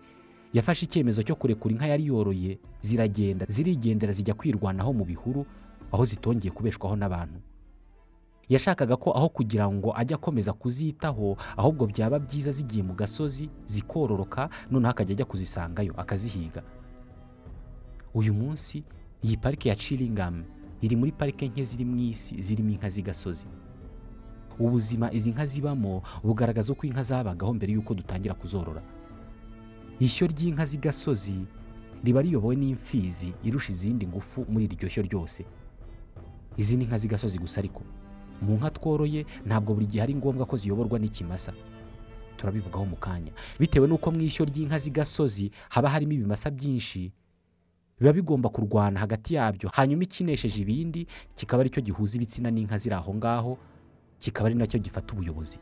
yafashe 0.55 0.87
icyemezo 0.87 1.23
cyo 1.27 1.35
kurekura 1.35 1.73
inka 1.75 1.87
yari 1.91 2.07
yoroye 2.07 2.59
ziragenda 2.81 3.47
zirigendera 3.49 4.13
zijya 4.15 4.35
kwirwanaho 4.39 4.93
mu 4.95 5.05
bihuru 5.05 5.43
aho 5.93 6.05
zitongeye 6.07 6.55
kubeshwaho 6.55 6.95
n'abantu. 6.97 7.41
Yashakaga 8.49 8.97
ko 8.97 9.11
aho 9.17 9.29
kugira 9.29 9.67
ngo 9.71 9.91
ajye 9.97 10.15
akomeza 10.15 10.53
kuzitaho 10.53 11.37
ahubwo 11.57 11.87
byaba 11.91 12.19
byiza 12.23 12.53
zigiye 12.53 12.83
mu 12.87 12.95
gasozi 12.95 13.51
zikororoka 13.67 14.49
noneho 14.71 14.91
akajya 14.91 15.13
ajya 15.19 15.25
kuzisangayo 15.27 15.93
akazihiga. 15.99 16.63
Uyu 18.15 18.35
munsi 18.35 18.85
iyi 19.25 19.37
parike 19.37 19.69
ya 19.69 19.75
ciringamu 19.77 20.45
iri 20.83 20.97
muri 20.97 21.13
parike 21.13 21.49
nke 21.49 21.63
ziri 21.65 21.85
mu 21.85 21.97
isi 22.11 22.35
zirimo 22.43 22.71
inka 22.71 22.89
z'igasozi. 22.89 23.47
Ubuzima 24.59 25.13
izi 25.13 25.31
nka 25.31 25.47
zibamo 25.47 26.03
bugaragaza 26.25 26.73
uko 26.73 26.87
inka 26.87 27.03
zabagaho 27.03 27.55
mbere 27.55 27.73
y'uko 27.73 27.95
dutangira 27.95 28.35
kuzorora. 28.35 28.83
Ishyo 30.01 30.27
ry'inka 30.27 30.65
z'igasozi 30.65 31.47
riba 32.05 32.21
riyobowe 32.23 32.57
n'imfizi 32.57 33.33
irusha 33.45 33.73
izindi 33.73 34.07
ngufu 34.07 34.45
muri 34.51 34.65
iryo 34.67 34.89
shyo 34.89 35.03
ryose. 35.03 35.45
Izi 36.57 36.77
ni 36.77 36.85
inka 36.85 36.99
z'igasozi 36.99 37.39
gusa 37.39 37.61
ariko 37.61 37.83
mu 38.43 38.59
nka 38.59 38.71
tworoye 38.71 39.25
ntabwo 39.47 39.75
buri 39.75 39.87
gihe 39.87 40.03
ari 40.03 40.15
ngombwa 40.15 40.47
ko 40.47 40.57
ziyoborwa 40.57 40.99
n'ikimasa. 40.99 41.53
Turabivugaho 42.37 42.85
mu 42.87 42.97
kanya. 42.99 43.33
Bitewe 43.59 43.87
n'uko 43.89 44.11
mu 44.11 44.21
ishyo 44.21 44.45
ry'inka 44.45 44.79
z'igasozi 44.79 45.51
haba 45.71 45.89
harimo 45.89 46.13
ibimasa 46.13 46.51
byinshi 46.51 47.13
biba 48.03 48.13
bigomba 48.13 48.49
kurwana 48.51 48.99
hagati 49.01 49.35
yabyo. 49.39 49.71
Hanyuma 49.73 50.03
ikinesheje 50.03 50.59
ibindi 50.63 51.07
kikaba 51.39 51.61
ari 51.63 51.71
cyo 51.71 51.83
gihuza 51.87 52.17
ibitsina 52.19 52.51
n'inka 52.51 52.75
ziri 52.79 52.95
aho 52.99 53.15
ngaho 53.15 53.55
kikaba 54.19 54.47
ari 54.51 54.59
na 54.59 54.67
cyo 54.67 54.79
gifata 54.83 55.15
ubuyobozi. 55.15 55.59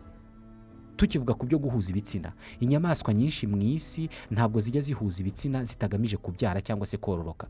Tukivuga 0.97 1.35
ku 1.37 1.45
byo 1.47 1.59
guhuza 1.61 1.91
ibitsina. 1.93 2.33
Inyamaswa 2.61 3.13
nyinshi 3.15 3.45
mu 3.47 3.57
isi 3.61 4.09
ntabwo 4.33 4.57
zijya 4.61 4.81
zihuza 4.81 5.21
ibitsina 5.21 5.65
zitagamije 5.65 6.17
kubyara 6.17 6.61
cyangwa 6.65 6.87
se 6.89 6.97
kororoka. 6.97 7.47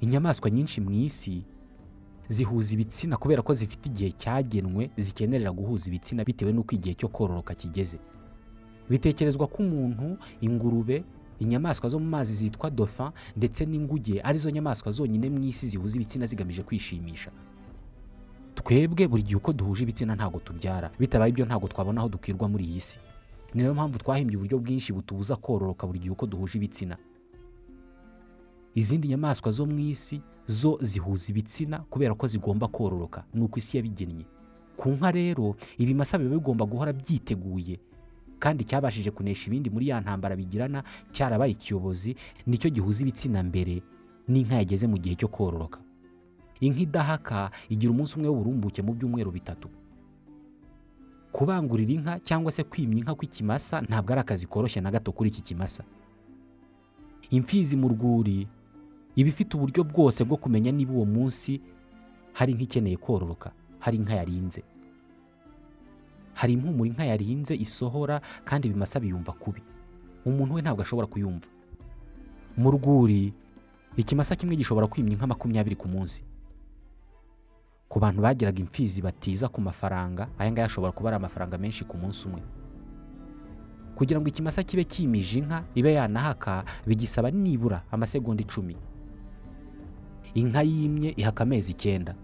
Inyamaswa 0.00 0.48
nyinshi 0.50 0.80
mu 0.80 0.90
isi 0.96 1.44
zihuza 2.28 2.72
ibitsina 2.74 3.16
kubera 3.16 3.42
ko 3.44 3.52
zifite 3.54 3.88
igihe 3.92 4.10
cyagenwe 4.16 4.88
zikenerera 4.96 5.50
guhuza 5.52 5.88
ibitsina 5.92 6.24
bitewe 6.24 6.52
n'uko 6.52 6.72
igihe 6.74 6.94
cyo 6.96 7.08
kororoka 7.12 7.52
kigeze. 7.54 7.98
Bitekerezwa 8.90 9.46
ko 9.46 9.56
umuntu 9.62 10.16
ingurube 10.40 11.04
inyamaswa 11.40 11.88
zo 11.88 11.98
mu 11.98 12.06
mazi 12.08 12.34
zitwa 12.34 12.70
dofa 12.70 13.12
ndetse 13.36 13.64
n'inguge 13.66 14.20
ari 14.20 14.38
zo 14.38 14.50
nyamaswa 14.50 14.92
zonyine 14.92 15.30
mu 15.30 15.40
isi 15.44 15.66
zihuza 15.68 15.96
ibitsina 15.96 16.26
zigamije 16.26 16.62
kwishimisha. 16.62 17.30
Twebwe 18.54 19.08
buri 19.08 19.22
gihe 19.22 19.36
uko 19.36 19.52
duhuje 19.52 19.82
ibitsina 19.82 20.14
ntabwo 20.14 20.40
tubyara 20.40 20.90
bitabaye 20.98 21.30
ibyo 21.32 21.44
ntabwo 21.44 21.68
twabona 21.68 22.00
aho 22.00 22.08
dukwirwa 22.08 22.48
muri 22.48 22.64
iyi 22.64 22.80
si. 22.80 22.98
Ni 23.54 23.62
na 23.62 23.68
yo 23.68 23.74
mpamvu 23.74 23.98
twahimbye 23.98 24.36
uburyo 24.36 24.58
bwinshi 24.58 24.92
butubuza 24.92 25.36
kororoka 25.36 25.86
buri 25.86 25.98
gihe 25.98 26.10
uko 26.12 26.26
duhuje 26.26 26.58
ibitsina. 26.58 26.96
Izindi 28.74 29.08
nyamaswa 29.08 29.50
zo 29.50 29.66
mu 29.66 29.78
isi 29.78 30.20
zo 30.46 30.78
zihuza 30.82 31.30
ibitsina 31.32 31.78
kubera 31.90 32.14
ko 32.14 32.26
zigomba 32.26 32.68
kororoka 32.68 33.24
ni 33.34 33.42
uko 33.42 33.58
isi 33.58 33.76
yabigennye 33.76 34.24
ku 34.76 34.88
nka 34.96 35.10
rero 35.12 35.56
ibimasa 35.78 36.18
biba 36.18 36.36
bigomba 36.38 36.64
guhora 36.66 36.92
byiteguye. 36.92 37.80
Kandi 38.40 38.64
cyabashije 38.64 39.10
kunesha 39.12 39.46
ibindi 39.52 39.68
muri 39.70 39.88
ya 39.92 40.00
ntambara 40.00 40.32
bigirana 40.36 40.80
cyarabaye 41.12 41.52
ikiyobozi 41.52 42.16
ni 42.48 42.56
cyo 42.58 42.70
gihuza 42.72 43.02
ibitsina 43.04 43.42
mbere 43.44 43.82
n'inka 44.28 44.54
yageze 44.64 44.86
mu 44.88 44.96
gihe 44.98 45.14
cyo 45.20 45.28
kororoka 45.28 45.78
inka 46.60 46.80
idahaka 46.80 47.50
igira 47.68 47.92
umunsi 47.92 48.16
umwe 48.16 48.28
w'uburumbuke 48.28 48.82
mu 48.84 48.92
byumweru 48.96 49.30
bitatu. 49.32 49.68
Kubangurira 51.32 51.92
inka 51.92 52.14
cyangwa 52.20 52.50
se 52.52 52.62
kwimya 52.64 52.98
inka 53.00 53.14
kw'ikimasa 53.14 53.80
ntabwo 53.86 54.12
ari 54.12 54.20
akazi 54.20 54.46
koroshye 54.46 54.80
na 54.82 54.90
gato 54.90 55.12
kuri 55.12 55.30
iki 55.30 55.42
kimasa. 55.42 55.84
Imfizi 57.30 57.76
mu 57.80 57.88
rwuri 57.88 58.48
iba 59.16 59.28
ifite 59.28 59.54
uburyo 59.56 59.84
bwose 59.84 60.24
bwo 60.24 60.36
kumenya 60.36 60.72
niba 60.72 60.92
uwo 60.92 61.04
munsi 61.06 61.60
hari 62.34 62.52
inka 62.52 62.62
ikeneye 62.66 62.96
kororoka 62.96 63.52
hari 63.78 63.96
inka 63.96 64.14
yarinze. 64.20 64.62
Hari 66.34 66.52
impumuro 66.52 66.84
inka 66.86 67.04
yarinze 67.04 67.54
isohora 67.54 68.20
kandi 68.44 68.68
ibimasa 68.68 69.00
biyumva 69.00 69.32
kubi. 69.32 69.62
Umuntu 70.24 70.54
we 70.54 70.62
ntabwo 70.62 70.82
ashobora 70.82 71.06
kuyumva. 71.06 71.48
Mu 72.56 72.70
rwuri 72.70 73.32
ikimasa 73.96 74.36
kimwe 74.36 74.56
gishobora 74.56 74.86
kwimya 74.86 75.12
inka 75.16 75.26
makumyabiri 75.26 75.76
ku 75.76 75.88
munsi. 75.88 76.22
Ku 77.88 77.98
bantu 77.98 78.22
bagiraga 78.22 78.60
imfizi 78.62 79.02
batiza 79.02 79.48
ku 79.48 79.60
mafaranga 79.60 80.28
aya 80.38 80.52
ngaya 80.52 80.66
ashobora 80.66 80.92
kuba 80.92 81.08
ari 81.10 81.16
amafaranga 81.16 81.58
menshi 81.58 81.84
ku 81.84 81.96
munsi 81.98 82.28
umwe. 82.28 82.42
Kugira 83.98 84.20
ngo 84.20 84.28
ikimasa 84.28 84.62
kibe 84.62 84.84
kimije 84.84 85.38
inka 85.42 85.64
ibe 85.74 85.92
yanahaka 85.92 86.64
bigisaba 86.86 87.30
nibura 87.30 87.82
amasegonda 87.90 88.42
icumi. 88.42 88.76
Inka 90.34 90.62
yimye 90.62 91.10
ihaka 91.16 91.42
amezi 91.42 91.72
icyenda. 91.72 92.14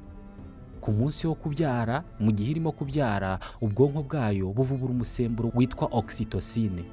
Ku 0.87 0.93
munsi 0.95 1.27
wo 1.27 1.35
kubyara 1.35 2.05
mu 2.23 2.31
gihe 2.31 2.51
irimo 2.55 2.71
kubyara 2.71 3.43
ubwonko 3.59 4.07
bwayo 4.07 4.55
buvubura 4.55 4.95
umusemburo 4.95 5.51
witwa 5.55 5.89
oxytocine. 5.91 6.85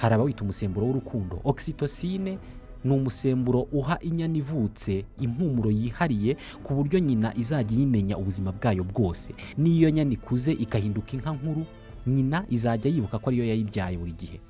Hari 0.00 0.14
abawita 0.16 0.40
umusemburo 0.42 0.86
w'urukundo. 0.88 1.40
Oxytocine 1.44 2.38
ni 2.84 2.92
umusemburo 2.96 3.68
uha 3.72 3.98
inyana 4.00 4.36
ivutse 4.40 5.04
impumuro 5.20 5.68
yihariye 5.70 6.36
ku 6.64 6.72
buryo 6.74 6.96
nyina 6.98 7.36
izajya 7.36 7.76
yimenya 7.78 8.16
ubuzima 8.16 8.52
bwayo 8.52 8.84
bwose. 8.84 9.34
N'iyo 9.60 9.90
nyana 9.92 10.12
ikuze 10.16 10.52
igahinduka 10.56 11.12
inka 11.12 11.32
nkuru 11.36 11.64
nyina 12.08 12.44
izajya 12.48 12.88
yibuka 12.90 13.18
ko 13.20 13.28
ariyo 13.28 13.44
yayibyaye 13.44 13.96
buri 14.00 14.12
gihe. 14.12 14.40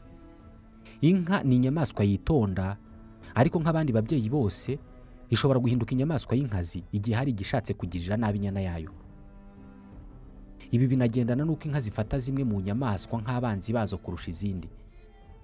Inka 1.03 1.43
ni 1.43 1.57
inyamaswa 1.59 2.05
yitonda 2.07 2.77
ariko 3.35 3.59
nk'abandi 3.59 3.91
babyeyi 3.93 4.31
bose 4.31 4.79
ishobora 5.31 5.61
guhinduka 5.61 5.93
inyamaswa 5.93 6.37
y'inkazi 6.37 6.85
igihe 6.93 7.17
hari 7.17 7.31
igishatse 7.31 7.75
kugirira 7.75 8.17
nabi 8.17 8.39
inyana 8.39 8.61
yayo. 8.61 8.91
Ibi 10.71 10.87
binagendana 10.87 11.45
n'uko 11.45 11.65
inka 11.69 11.81
zifata 11.81 12.19
zimwe 12.19 12.45
mu 12.45 12.61
nyamaswa 12.61 13.21
nk'abanzi 13.23 13.73
bazo 13.73 13.99
kurusha 13.99 14.31
izindi. 14.31 14.69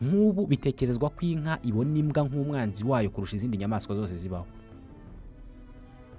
Nk'ubu 0.03 0.47
bitekerezwa 0.47 1.11
ko 1.15 1.21
inka 1.23 1.59
ibona 1.63 1.95
imbwa 1.99 2.23
nk'umwanzi 2.27 2.83
wayo 2.85 3.11
kurusha 3.11 3.37
izindi 3.39 3.59
nyamaswa 3.59 3.95
zose 3.97 4.15
zibaho. 4.15 4.47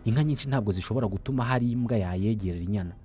Inka 0.08 0.24
nyinshi 0.24 0.48
ntabwo 0.48 0.72
zishobora 0.72 1.08
gutuma 1.08 1.44
hari 1.44 1.72
imbwa 1.72 1.98
yayegerera 2.00 2.64
inyana. 2.64 2.96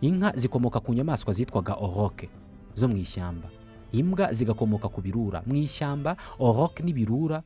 Inka 0.00 0.32
zikomoka 0.38 0.80
ku 0.80 0.94
nyamaswa 0.94 1.32
zitwaga 1.34 1.74
oroke 1.74 2.30
zo 2.74 2.86
mu 2.88 2.96
ishyamba. 2.96 3.48
Imbwa 3.92 4.30
zigakomoka 4.32 4.86
ku 4.88 5.00
birura. 5.02 5.42
Mu 5.46 5.54
ishyamba 5.58 6.14
oroke 6.38 6.82
n'ibirura 6.82 7.42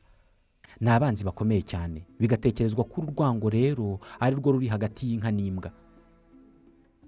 ni 0.81 0.89
abanzi 0.89 1.25
bakomeye 1.25 1.61
cyane. 1.61 2.05
Bigatekerezwa 2.19 2.83
ko 2.83 3.01
urwango 3.01 3.49
rero 3.49 3.99
ari 4.19 4.35
rwo 4.35 4.51
ruri 4.51 4.67
hagati 4.67 5.07
y'inka 5.09 5.31
n'imbwa. 5.31 5.71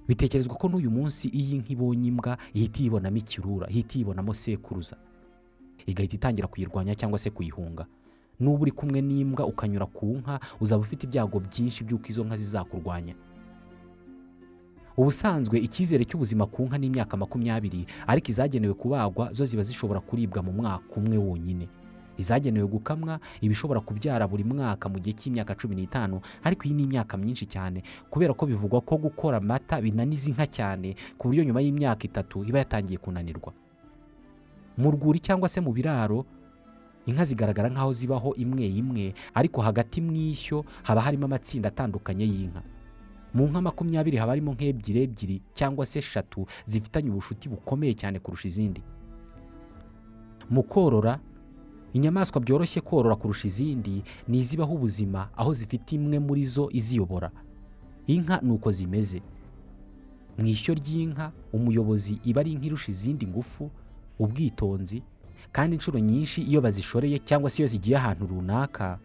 Bitekerezwa 0.07 0.55
ko 0.55 0.69
n'uyu 0.69 0.91
munsi 0.91 1.27
iyo 1.33 1.55
inka 1.57 1.73
ibonye 1.73 2.07
imbwa 2.13 2.37
ihita 2.53 2.79
iyibonamo 2.79 3.17
ikirura 3.17 3.65
ihita 3.69 3.95
iyibonamo 3.97 4.33
sekuruza. 4.33 4.95
Igahita 5.85 6.15
itangira 6.15 6.47
kuyirwanya 6.47 6.95
cyangwa 6.95 7.19
se 7.19 7.29
kuyihunga. 7.29 7.85
N'uba 8.39 8.61
uri 8.61 8.71
kumwe 8.71 9.01
n'imbwa 9.01 9.45
ukanyura 9.45 9.85
ku 9.85 10.05
nka 10.21 10.39
uzaba 10.61 10.81
ufite 10.81 11.03
ibyago 11.09 11.39
byinshi 11.39 11.83
by'uko 11.83 12.05
izo 12.09 12.23
nka 12.23 12.37
zizakurwanya. 12.37 13.15
Ubusanzwe 14.97 15.59
icyizere 15.59 16.05
cy'ubuzima 16.07 16.45
ku 16.47 16.63
nka 16.69 16.77
ni 16.79 16.87
imyaka 16.87 17.17
makumyabiri 17.17 17.85
ariko 18.07 18.27
izagenewe 18.31 18.73
kubagwa 18.73 19.33
zo 19.33 19.43
ziba 19.45 19.63
zishobora 19.63 19.99
kuribwa 19.99 20.39
mu 20.43 20.51
mwaka 20.55 20.95
umwe 20.95 21.17
wonyine. 21.17 21.67
Izagenewe 22.17 22.67
gukamwa 22.67 23.19
iba 23.41 23.51
ishobora 23.53 23.79
kubyara 23.81 24.27
buri 24.27 24.43
mwaka 24.43 24.89
mu 24.89 24.99
gihe 24.99 25.13
cy'imyaka 25.15 25.55
cumi 25.55 25.75
n'itanu 25.75 26.21
ariko 26.43 26.63
iyi 26.67 26.73
ni 26.75 26.83
imyaka 26.87 27.17
myinshi 27.17 27.45
cyane 27.45 27.83
kubera 28.09 28.33
ko 28.33 28.45
bivugwa 28.45 28.81
ko 28.81 28.97
gukora 28.97 29.37
amata 29.37 29.81
binaniza 29.81 30.29
inka 30.31 30.47
cyane 30.47 30.95
ku 31.17 31.27
buryo 31.27 31.43
nyuma 31.43 31.61
y'imyaka 31.61 32.03
itatu 32.07 32.43
iba 32.47 32.59
yatangiye 32.63 32.97
kunanirwa. 32.97 33.53
Mu 34.77 34.91
rwuri 34.91 35.19
cyangwa 35.23 35.49
se 35.49 35.61
mu 35.63 35.71
biraro 35.71 36.25
inka 37.05 37.23
zigaragara 37.25 37.69
nk'aho 37.69 37.93
zibaho 37.93 38.29
imwe 38.35 38.65
imwe 38.67 39.13
ariko 39.33 39.61
hagati 39.61 40.01
mu 40.01 40.11
ishyo 40.11 40.65
haba 40.83 41.01
harimo 41.01 41.25
amatsinda 41.29 41.69
atandukanye 41.69 42.25
y'inka. 42.25 42.61
Mu 43.35 43.47
nka 43.51 43.61
makumyabiri 43.61 44.17
haba 44.17 44.31
harimo 44.35 44.51
nk'ebyiri 44.55 44.99
ebyiri 45.05 45.35
cyangwa 45.53 45.85
se 45.85 45.99
eshatu 45.99 46.47
zifitanye 46.67 47.09
ubucuti 47.11 47.49
bukomeye 47.49 47.93
cyane 47.93 48.19
kurusha 48.19 48.47
izindi. 48.47 48.81
Mu 50.49 50.63
korora 50.63 51.19
inyamaswa 51.95 52.41
byoroshye 52.43 52.81
korora 52.83 53.15
kurusha 53.15 53.47
izindi 53.47 54.03
ni 54.27 54.37
izibaho 54.43 54.73
ubuzima 54.75 55.29
aho 55.37 55.53
zifite 55.55 55.95
imwe 55.95 56.19
muri 56.19 56.43
zo 56.45 56.67
iziyobora. 56.71 57.31
Inka 58.07 58.39
ni 58.43 58.51
uko 58.51 58.71
zimeze. 58.71 59.21
Mu 60.37 60.45
ishyo 60.51 60.73
ry'inka 60.75 61.31
umuyobozi 61.55 62.19
iba 62.27 62.41
ari 62.43 62.51
inka 62.51 62.65
irusha 62.67 62.91
izindi 62.91 63.23
ngufu 63.27 63.69
ubwitonzi 64.19 64.99
kandi 65.51 65.75
inshuro 65.79 65.99
nyinshi 65.99 66.41
iyo 66.43 66.59
bazishoreye 66.61 67.19
cyangwa 67.23 67.49
se 67.49 67.61
iyo 67.63 67.67
zigiye 67.67 67.95
ahantu 67.97 68.27
runaka 68.27 68.99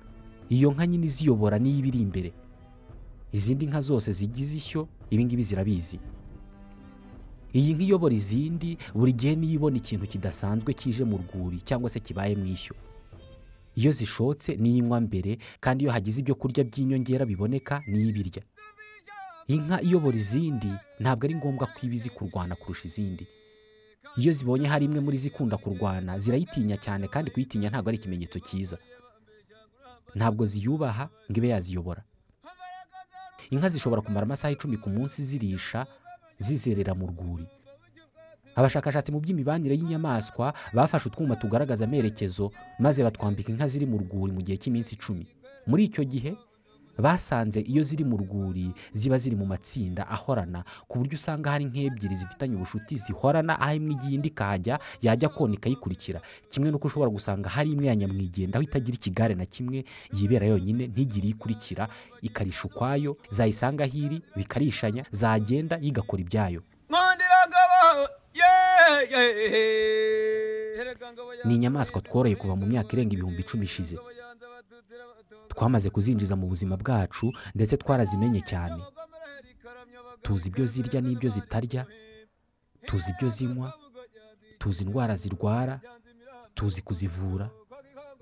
iyo 0.51 0.73
nka 0.75 0.87
nyine 0.87 1.07
iziyobora 1.07 1.59
niyo 1.63 1.79
iba 1.79 1.89
iri 1.89 2.01
imbere. 2.03 2.31
Izindi 3.33 3.67
nka 3.71 3.81
zose 3.81 4.11
zigize 4.13 4.57
ishyo 4.59 4.89
ibingibi 5.11 5.43
zirabizi. 5.43 5.99
Iyi 7.55 7.75
nka 7.75 7.83
iyobora 7.85 8.15
izindi 8.15 8.79
buri 8.95 9.13
gihe 9.13 9.35
niyo 9.37 9.55
ibona 9.59 9.77
ikintu 9.83 10.07
kidasanzwe 10.07 10.71
kije 10.73 11.05
mu 11.05 11.17
rwuri 11.23 11.59
cyangwa 11.67 11.91
se 11.91 11.99
kibaye 12.01 12.37
mu 12.37 12.47
ishyo. 12.47 12.75
Iyo 13.75 13.91
zishotse 13.93 14.57
niyo 14.57 14.77
inywa 14.85 15.01
mbere 15.01 15.39
kandi 15.61 15.85
iyo 15.85 15.91
hagize 15.93 16.21
ibyo 16.23 16.35
kurya 16.35 16.63
by'inyongera 16.65 17.25
biboneka 17.27 17.83
niyo 17.91 18.09
ibirya 18.11 18.43
inka 19.51 19.83
iyobora 19.83 20.15
izindi 20.17 20.71
ntabwo 21.03 21.23
ari 21.27 21.35
ngombwa 21.35 21.67
ko 21.67 21.79
iba 21.87 21.95
izi 21.99 22.11
kurwana 22.15 22.55
kurusha 22.57 22.87
izindi. 22.87 23.27
Iyo 24.17 24.31
zibonye 24.33 24.67
hari 24.71 24.85
imwe 24.87 25.01
muri 25.03 25.19
zikunda 25.19 25.57
kurwana 25.59 26.19
zirayitinya 26.23 26.77
cyane 26.79 27.09
kandi 27.11 27.31
kuyitinya 27.35 27.67
ntabwo 27.71 27.89
ari 27.91 27.99
ikimenyetso 27.99 28.39
cyiza. 28.39 28.79
Ntabwo 30.15 30.45
ziyubaha 30.47 31.11
ngo 31.31 31.37
ibe 31.39 31.49
yaziyobora. 31.51 32.03
Inka 33.51 33.69
zishobora 33.69 34.03
kumara 34.07 34.23
amasaha 34.27 34.53
icumi 34.55 34.77
ku 34.79 34.87
munsi 34.91 35.23
zirisha 35.27 35.87
zizerera 36.41 36.95
mu 36.99 37.07
rwuri. 37.13 37.47
Abashakashatsi 38.59 39.13
mu 39.15 39.21
by'imibanire 39.23 39.75
y'inyamaswa 39.79 40.53
bafashe 40.75 41.09
utwuma 41.09 41.37
tugaragaza 41.37 41.85
amerekezo 41.87 42.51
maze 42.83 43.05
batwambika 43.05 43.53
inka 43.53 43.67
ziri 43.71 43.87
mu 43.87 43.99
rwuri 44.03 44.33
mu 44.35 44.43
gihe 44.43 44.57
cy'iminsi 44.59 44.95
icumi. 44.99 45.27
Muri 45.69 45.85
icyo 45.87 46.03
gihe 46.05 46.35
basanze 47.01 47.61
iyo 47.61 47.83
ziri 47.83 48.05
mu 48.05 48.17
rwuri 48.17 48.73
ziba 48.93 49.19
ziri 49.19 49.37
mu 49.37 49.47
matsinda 49.47 50.09
ahorana 50.09 50.65
ku 50.89 50.99
buryo 50.99 51.15
usanga 51.17 51.51
hari 51.51 51.65
nk'ebyiri 51.65 52.15
zifitanye 52.15 52.55
ubucuti 52.57 52.97
zihorana 52.97 53.61
aho 53.61 53.75
imwe 53.77 53.93
igiye 53.95 54.15
indi 54.15 54.29
ikahajya 54.29 54.79
yajya 55.03 55.29
kona 55.29 55.55
ikayikurikira 55.55 56.21
kimwe 56.51 56.71
n'uko 56.71 56.87
ushobora 56.89 57.11
gusanga 57.11 57.49
hari 57.49 57.73
imwe 57.73 57.87
ya 57.87 57.97
nyamwigenda 57.97 58.57
aho 58.59 58.65
itagira 58.65 58.95
ikigare 58.97 59.35
na 59.35 59.47
kimwe 59.47 59.85
yibera 60.13 60.47
yonyine 60.47 60.87
ntigire 60.87 61.29
ikurikira 61.29 61.89
ikarisha 62.23 62.65
ukwayo 62.69 63.17
zayisanga 63.29 63.85
aho 63.85 63.97
iri 63.99 64.19
bikarishanya 64.37 65.05
zagenda 65.11 65.79
yigakora 65.83 66.21
ibyayo. 66.23 66.63
Ni 71.45 71.55
inyamaswa 71.55 72.01
tworoye 72.01 72.37
kuva 72.37 72.57
mu 72.57 72.67
myaka 72.67 72.93
irenga 72.93 73.13
ibihumbi 73.15 73.41
icumi 73.43 73.65
ishize. 73.65 73.97
Twamaze 75.61 75.91
kuzinjiza 75.93 76.37
mu 76.41 76.47
buzima 76.49 76.77
bwacu 76.81 77.33
ndetse 77.55 77.77
twarazimenye 77.77 78.41
cyane. 78.41 78.81
Tuzi 80.25 80.49
ibyo 80.49 80.65
zirya 80.67 81.01
n'ibyo 81.05 81.29
zitarya 81.31 81.85
tuzi 82.89 83.11
ibyo 83.13 83.29
zinywa 83.29 83.69
tuzi 84.59 84.85
indwara 84.85 85.17
zirwara 85.21 85.81
tuzi 86.57 86.81
kuzivura 86.83 87.51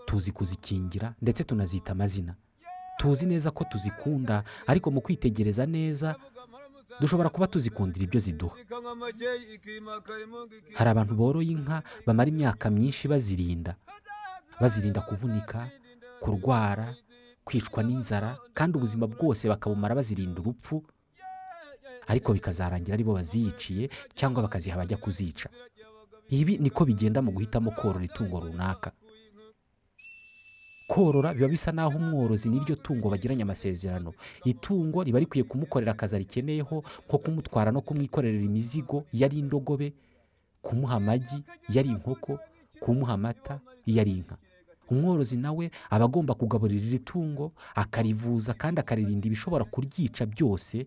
tuzi 0.07 0.33
kuzikingira 0.35 1.15
ndetse 1.23 1.45
tunazita 1.47 1.93
amazina. 1.95 2.35
Tuzi 2.99 3.27
neza 3.27 3.51
ko 3.55 3.63
tuzikunda 3.71 4.43
ariko 4.67 4.91
mu 4.91 4.99
kwitegereza 5.01 5.63
neza 5.67 6.17
dushobora 7.01 7.29
kuba 7.31 7.47
tuzikundira 7.47 8.03
ibyo 8.05 8.19
ziduha. 8.21 8.57
Hari 10.75 10.91
abantu 10.91 11.15
boroye 11.15 11.51
inka 11.55 11.83
bamara 12.07 12.29
imyaka 12.35 12.67
myinshi 12.71 13.07
bazirinda. 13.09 13.77
Bazirinda 14.61 15.01
kuvunika 15.07 15.71
kurwara 16.21 16.95
kwicwa 17.49 17.81
n'inzara 17.83 18.37
kandi 18.55 18.77
ubuzima 18.77 19.07
bwose 19.09 19.49
bakabumara 19.49 19.95
bazirinda 19.97 20.41
urupfu 20.45 20.85
ariko 22.07 22.33
bikazarangira 22.37 22.93
ari 22.95 23.05
bo 23.05 23.15
baziyiciye 23.17 23.89
cyangwa 24.15 24.43
bakaziha 24.45 24.75
abajya 24.77 24.97
kuzica. 25.01 25.49
Ibi 26.29 26.59
niko 26.61 26.85
bigenda 26.85 27.23
mu 27.25 27.33
guhitamo 27.33 27.71
korora 27.73 28.05
itungo 28.05 28.41
runaka. 28.41 28.93
Korora 30.89 31.35
biba 31.35 31.49
bisa 31.49 31.73
n'aho 31.73 31.97
umworozi 32.01 32.49
n'iryo 32.49 32.77
tungo 32.81 33.09
bagiranye 33.13 33.43
amasezerano. 33.45 34.13
Itungo 34.45 35.05
riba 35.05 35.19
rikwiye 35.21 35.45
kumukorera 35.45 35.93
akazi 35.93 36.17
arikeneyeho 36.17 36.85
nko 37.09 37.17
kumutwara 37.19 37.73
no 37.73 37.81
kumwikorera 37.81 38.41
imizigo 38.41 39.05
iyo 39.13 39.25
ari 39.27 39.39
indogobe 39.39 39.93
kumuha 40.65 40.97
amagi 40.97 41.45
iyo 41.69 41.81
ari 41.81 41.89
inkoko 41.93 42.41
kumuha 42.81 43.13
amata 43.21 43.61
iyo 43.85 44.01
ari 44.01 44.13
inka. 44.17 44.37
Umworozi 44.91 45.37
nawe 45.37 45.71
aba 45.91 46.05
agomba 46.05 46.35
kugaburira 46.35 46.87
iri 46.87 46.99
tungo 46.99 47.53
akarivuza 47.75 48.55
kandi 48.55 48.81
akaririnda 48.81 49.27
ibishobora 49.27 49.65
kuryica 49.65 50.27
byose 50.27 50.87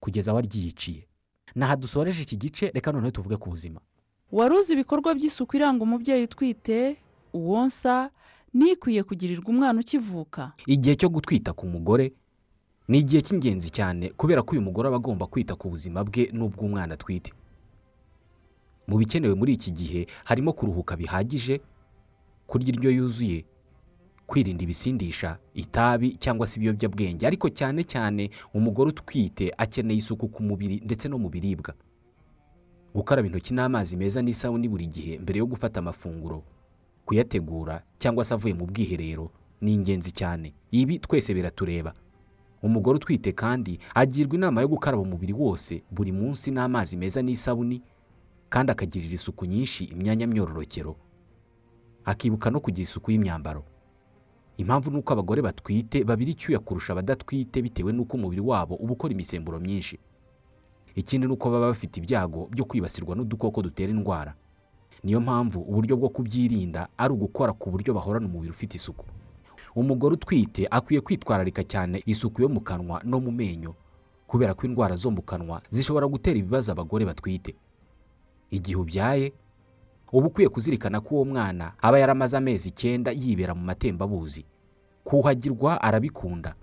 kugeza 0.00 0.30
aho 0.30 0.38
aryiyiciye 0.38 1.06
naha 1.54 1.76
dusoreje 1.76 2.22
iki 2.22 2.36
gice 2.36 2.70
reka 2.74 2.92
noneho 2.92 3.10
tuvuge 3.10 3.36
ku 3.36 3.50
buzima. 3.50 3.80
Wari 4.32 4.54
uzi 4.58 4.72
ibikorwa 4.72 5.14
by'isuku 5.14 5.56
iranga 5.56 5.82
umubyeyi 5.84 6.24
utwite? 6.24 6.96
Uwonsa 7.32 8.10
n'ikwiye 8.54 9.02
kugirirwa 9.02 9.48
umwana 9.48 9.80
ukivuka? 9.80 10.52
Igihe 10.66 10.94
cyo 10.96 11.08
gutwita 11.08 11.52
ku 11.52 11.66
mugore 11.66 12.12
ni 12.88 12.98
igihe 13.02 13.22
cy'ingenzi 13.22 13.70
cyane 13.70 14.10
kubera 14.18 14.42
ko 14.42 14.52
uyu 14.58 14.62
mugore 14.62 14.88
aba 14.90 14.96
agomba 14.98 15.26
kwita 15.26 15.54
ku 15.56 15.68
buzima 15.70 16.04
bwe 16.04 16.30
n'ubw'umwana 16.32 16.94
atwite. 16.98 17.32
Mu 18.86 18.98
bikenewe 18.98 19.34
muri 19.34 19.52
iki 19.58 19.70
gihe 19.72 20.06
harimo 20.24 20.52
kuruhuka 20.52 20.96
bihagije 20.96 21.60
kurya 22.46 22.68
indyo 22.74 22.90
yuzuye 22.90 23.44
kwirinda 24.26 24.62
ibisindisha 24.64 25.38
itabi 25.54 26.16
cyangwa 26.18 26.46
se 26.46 26.58
ibiyobyabwenge. 26.58 27.26
Ariko 27.26 27.48
cyane 27.48 27.82
cyane 27.84 28.30
umugore 28.54 28.90
utwite 28.90 29.52
akeneye 29.58 29.98
isuku 29.98 30.28
ku 30.28 30.42
mubiri 30.42 30.80
ndetse 30.84 31.08
no 31.08 31.18
mu 31.18 31.28
biribwa. 31.30 31.74
Gukaraba 32.94 33.28
intoki 33.28 33.54
n'amazi 33.54 33.96
meza 33.96 34.22
n'isabune 34.22 34.68
buri 34.68 34.86
gihe 34.86 35.18
mbere 35.18 35.38
yo 35.38 35.46
gufata 35.46 35.78
amafunguro 35.80 36.42
kuyategura 37.06 37.82
cyangwa 37.98 38.24
se 38.24 38.34
avuye 38.34 38.54
mu 38.54 38.66
bwiherero 38.66 39.30
ni 39.60 39.74
ingenzi 39.74 40.10
cyane. 40.12 40.54
Ibi 40.70 40.98
twese 40.98 41.34
biratureba. 41.34 41.94
Umugore 42.62 42.96
utwite 42.96 43.32
kandi 43.32 43.78
agirwa 43.94 44.34
inama 44.34 44.60
yo 44.60 44.68
gukaraba 44.68 45.02
umubiri 45.02 45.32
wose 45.32 45.82
buri 45.90 46.12
munsi 46.12 46.50
n'amazi 46.50 46.96
meza 46.96 47.22
n'isabuni 47.22 47.82
kandi 48.48 48.72
akagirira 48.72 49.14
isuku 49.14 49.46
nyinshi 49.46 49.84
imyanya 49.84 50.26
myororokero. 50.26 50.96
Akibuka 52.06 52.50
no 52.50 52.60
kugira 52.62 52.82
isuku 52.86 53.10
y'imyambaro. 53.10 53.64
Impamvu 54.56 54.90
ni 54.90 54.98
uko 54.98 55.12
abagore 55.12 55.42
batwite 55.42 56.04
babira 56.04 56.30
icyuya 56.30 56.58
kurusha 56.58 56.92
abadatwite 56.92 57.62
bitewe 57.62 57.92
n'uko 57.92 58.16
umubiri 58.16 58.40
wabo 58.40 58.74
uba 58.74 58.92
ukora 58.92 59.12
imisemburo 59.12 59.60
myinshi. 59.60 59.98
Ikindi 60.94 61.26
ni 61.26 61.32
uko 61.32 61.50
baba 61.50 61.66
bafite 61.66 61.96
ibyago 62.00 62.48
byo 62.50 62.64
kwibasirwa 62.64 63.16
n'udukoko 63.16 63.62
dutera 63.62 63.90
indwara. 63.92 64.34
Niyo 65.04 65.20
mpamvu 65.20 65.60
uburyo 65.60 65.96
bwo 65.96 66.08
kubyirinda 66.08 66.88
ari 66.96 67.12
ugukora 67.14 67.52
ku 67.52 67.70
buryo 67.70 67.92
bahorana 67.94 68.26
umubiri 68.26 68.50
ufite 68.50 68.74
isuku. 68.80 69.04
Umugore 69.76 70.14
utwite 70.16 70.66
akwiye 70.70 71.00
kwitwararika 71.04 71.60
cyane 71.64 72.00
isuku 72.06 72.42
yo 72.42 72.48
mu 72.48 72.60
kanwa 72.64 73.02
no 73.04 73.20
mu 73.20 73.28
menyo 73.30 73.74
kubera 74.26 74.54
ko 74.56 74.64
indwara 74.66 74.96
zo 74.96 75.10
mu 75.12 75.20
kanwa 75.22 75.60
zishobora 75.70 76.06
gutera 76.08 76.38
ibibazo 76.40 76.72
abagore 76.72 77.04
batwite. 77.04 77.54
Igihe 78.50 78.76
ubyaye 78.80 79.32
uba 80.12 80.26
ukwiye 80.26 80.48
kuzirikana 80.48 81.00
ko 81.00 81.14
uwo 81.14 81.24
mwana 81.24 81.72
aba 81.82 81.98
yaramaze 81.98 82.36
amezi 82.36 82.68
icyenda 82.68 83.10
yibera 83.12 83.54
mu 83.54 83.64
matembabuzi. 83.64 84.44
Kuhagirwa 85.04 85.80
arabikunda. 85.82 86.54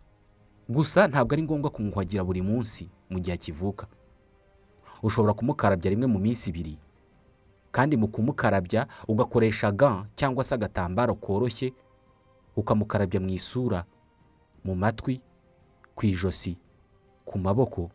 Gusa 0.69 1.08
ntabwo 1.08 1.34
ari 1.34 1.43
ngombwa 1.43 1.69
kumwuhagira 1.69 2.23
buri 2.23 2.41
munsi 2.41 2.89
mu 3.10 3.19
gihe 3.19 3.34
akivuka. 3.36 3.88
Ushobora 5.03 5.34
kumukarabya 5.34 5.91
rimwe 5.91 6.08
mu 6.08 6.19
minsi 6.19 6.49
ibiri. 6.49 6.79
Kandi 7.71 7.97
mu 7.97 8.08
kumukarabya 8.08 8.88
ugakoresha 9.08 9.71
ga 9.71 10.06
cyangwa 10.15 10.43
se 10.43 10.56
agatambaro 10.56 11.15
koroshye 11.15 11.73
ukamukarabya 12.56 13.19
mu 13.19 13.29
isura 13.36 13.84
mu 14.63 14.75
matwi 14.75 15.19
ku 15.95 16.06
ijosi 16.06 16.56
ku 17.25 17.36
maboko 17.39 17.91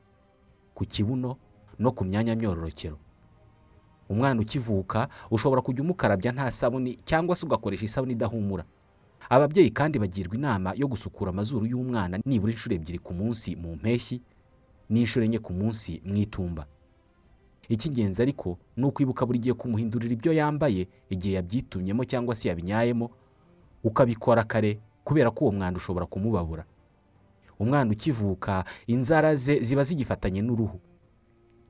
ku 0.75 0.85
kibuno 0.85 1.37
no 1.79 1.91
ku 1.93 2.05
myanya 2.05 2.37
myororokero. 2.37 2.99
Umwana 4.09 4.41
ukivuka 4.41 5.09
ushobora 5.31 5.63
kujya 5.63 5.83
umukarabya 5.85 6.33
nta 6.33 6.51
sabuni 6.51 6.97
cyangwa 7.05 7.37
se 7.37 7.47
ugakoresha 7.47 7.85
isabune 7.85 8.13
idahumura. 8.13 8.65
Ababyeyi 9.29 9.71
kandi 9.71 9.99
bagirwa 9.99 10.35
inama 10.37 10.73
yo 10.77 10.87
gusukura 10.89 11.31
amazuru 11.31 11.67
y'umwana 11.67 12.19
nibura 12.25 12.53
inshuro 12.53 12.75
ebyiri 12.75 12.99
ku 12.99 13.13
munsi 13.15 13.57
mu 13.57 13.77
mpeshyi 13.77 14.21
n'inshuro 14.89 15.25
enye 15.29 15.39
ku 15.39 15.53
munsi 15.53 16.01
mu 16.05 16.17
itumba. 16.17 16.65
Icy'ingenzi 17.69 18.23
ariko 18.23 18.57
ni 18.77 18.85
ukwibuka 18.89 19.27
buri 19.29 19.39
gihe 19.45 19.53
kumuhindurira 19.55 20.13
ibyo 20.17 20.33
yambaye 20.33 20.89
igihe 21.13 21.35
yabyitumyemo 21.37 22.05
cyangwa 22.09 22.33
se 22.35 22.49
yabinyayemo 22.49 23.11
ukabikora 23.85 24.45
kare 24.49 24.81
kubera 25.05 25.29
ko 25.31 25.45
uwo 25.45 25.53
mwanda 25.53 25.77
ushobora 25.77 26.07
kumubabura. 26.09 26.65
Umwana 27.61 27.91
ukivuka 27.93 28.65
inzara 28.89 29.35
ze 29.37 29.61
ziba 29.61 29.83
zigifatanye 29.85 30.41
n'uruhu. 30.43 30.81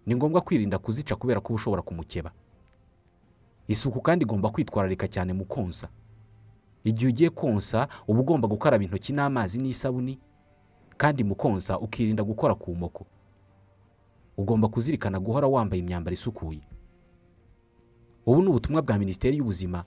Ni 0.08 0.16
ngombwa 0.16 0.40
kwirinda 0.40 0.78
kuzica 0.80 1.16
kubera 1.16 1.40
ko 1.40 1.52
ushobora 1.54 1.82
kumukeba. 1.84 2.32
Isuku 3.68 4.00
kandi 4.00 4.24
igomba 4.24 4.48
kwitwararika 4.50 5.04
cyane 5.08 5.32
mu 5.36 5.44
konsa. 5.44 5.88
Igihe 6.84 7.08
ugiye 7.12 7.30
konsa 7.30 7.88
uba 8.08 8.20
ugomba 8.24 8.48
gukaraba 8.48 8.84
intoki 8.84 9.12
n'amazi 9.12 9.58
n'isabuni 9.60 10.16
kandi 10.96 11.24
mu 11.28 11.34
konsa 11.36 11.76
ukirinda 11.78 12.22
gukora 12.24 12.54
ku 12.56 12.72
moko. 12.74 13.04
Ugomba 14.40 14.68
kuzirikana 14.72 15.20
guhora 15.20 15.44
wambaye 15.46 15.82
imyambaro 15.84 16.14
isukuye. 16.16 16.62
Ubu 18.26 18.42
ni 18.42 18.48
ubutumwa 18.48 18.80
bwa 18.82 18.96
minisiteri 18.98 19.36
y'ubuzima 19.36 19.84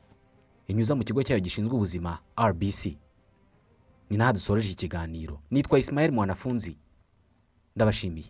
inyuza 0.70 0.94
mu 0.96 1.02
kigo 1.04 1.24
cyayo 1.26 1.40
gishinzwe 1.42 1.74
ubuzima 1.76 2.20
rbc 2.38 2.86
ni 4.10 4.18
naho 4.18 4.34
dusoreje 4.38 4.72
ikiganiro. 4.78 5.40
Nitwa 5.52 5.80
Ismael 5.80 6.12
mwanafunzi. 6.12 6.78
Ndabashimiye. 7.76 8.30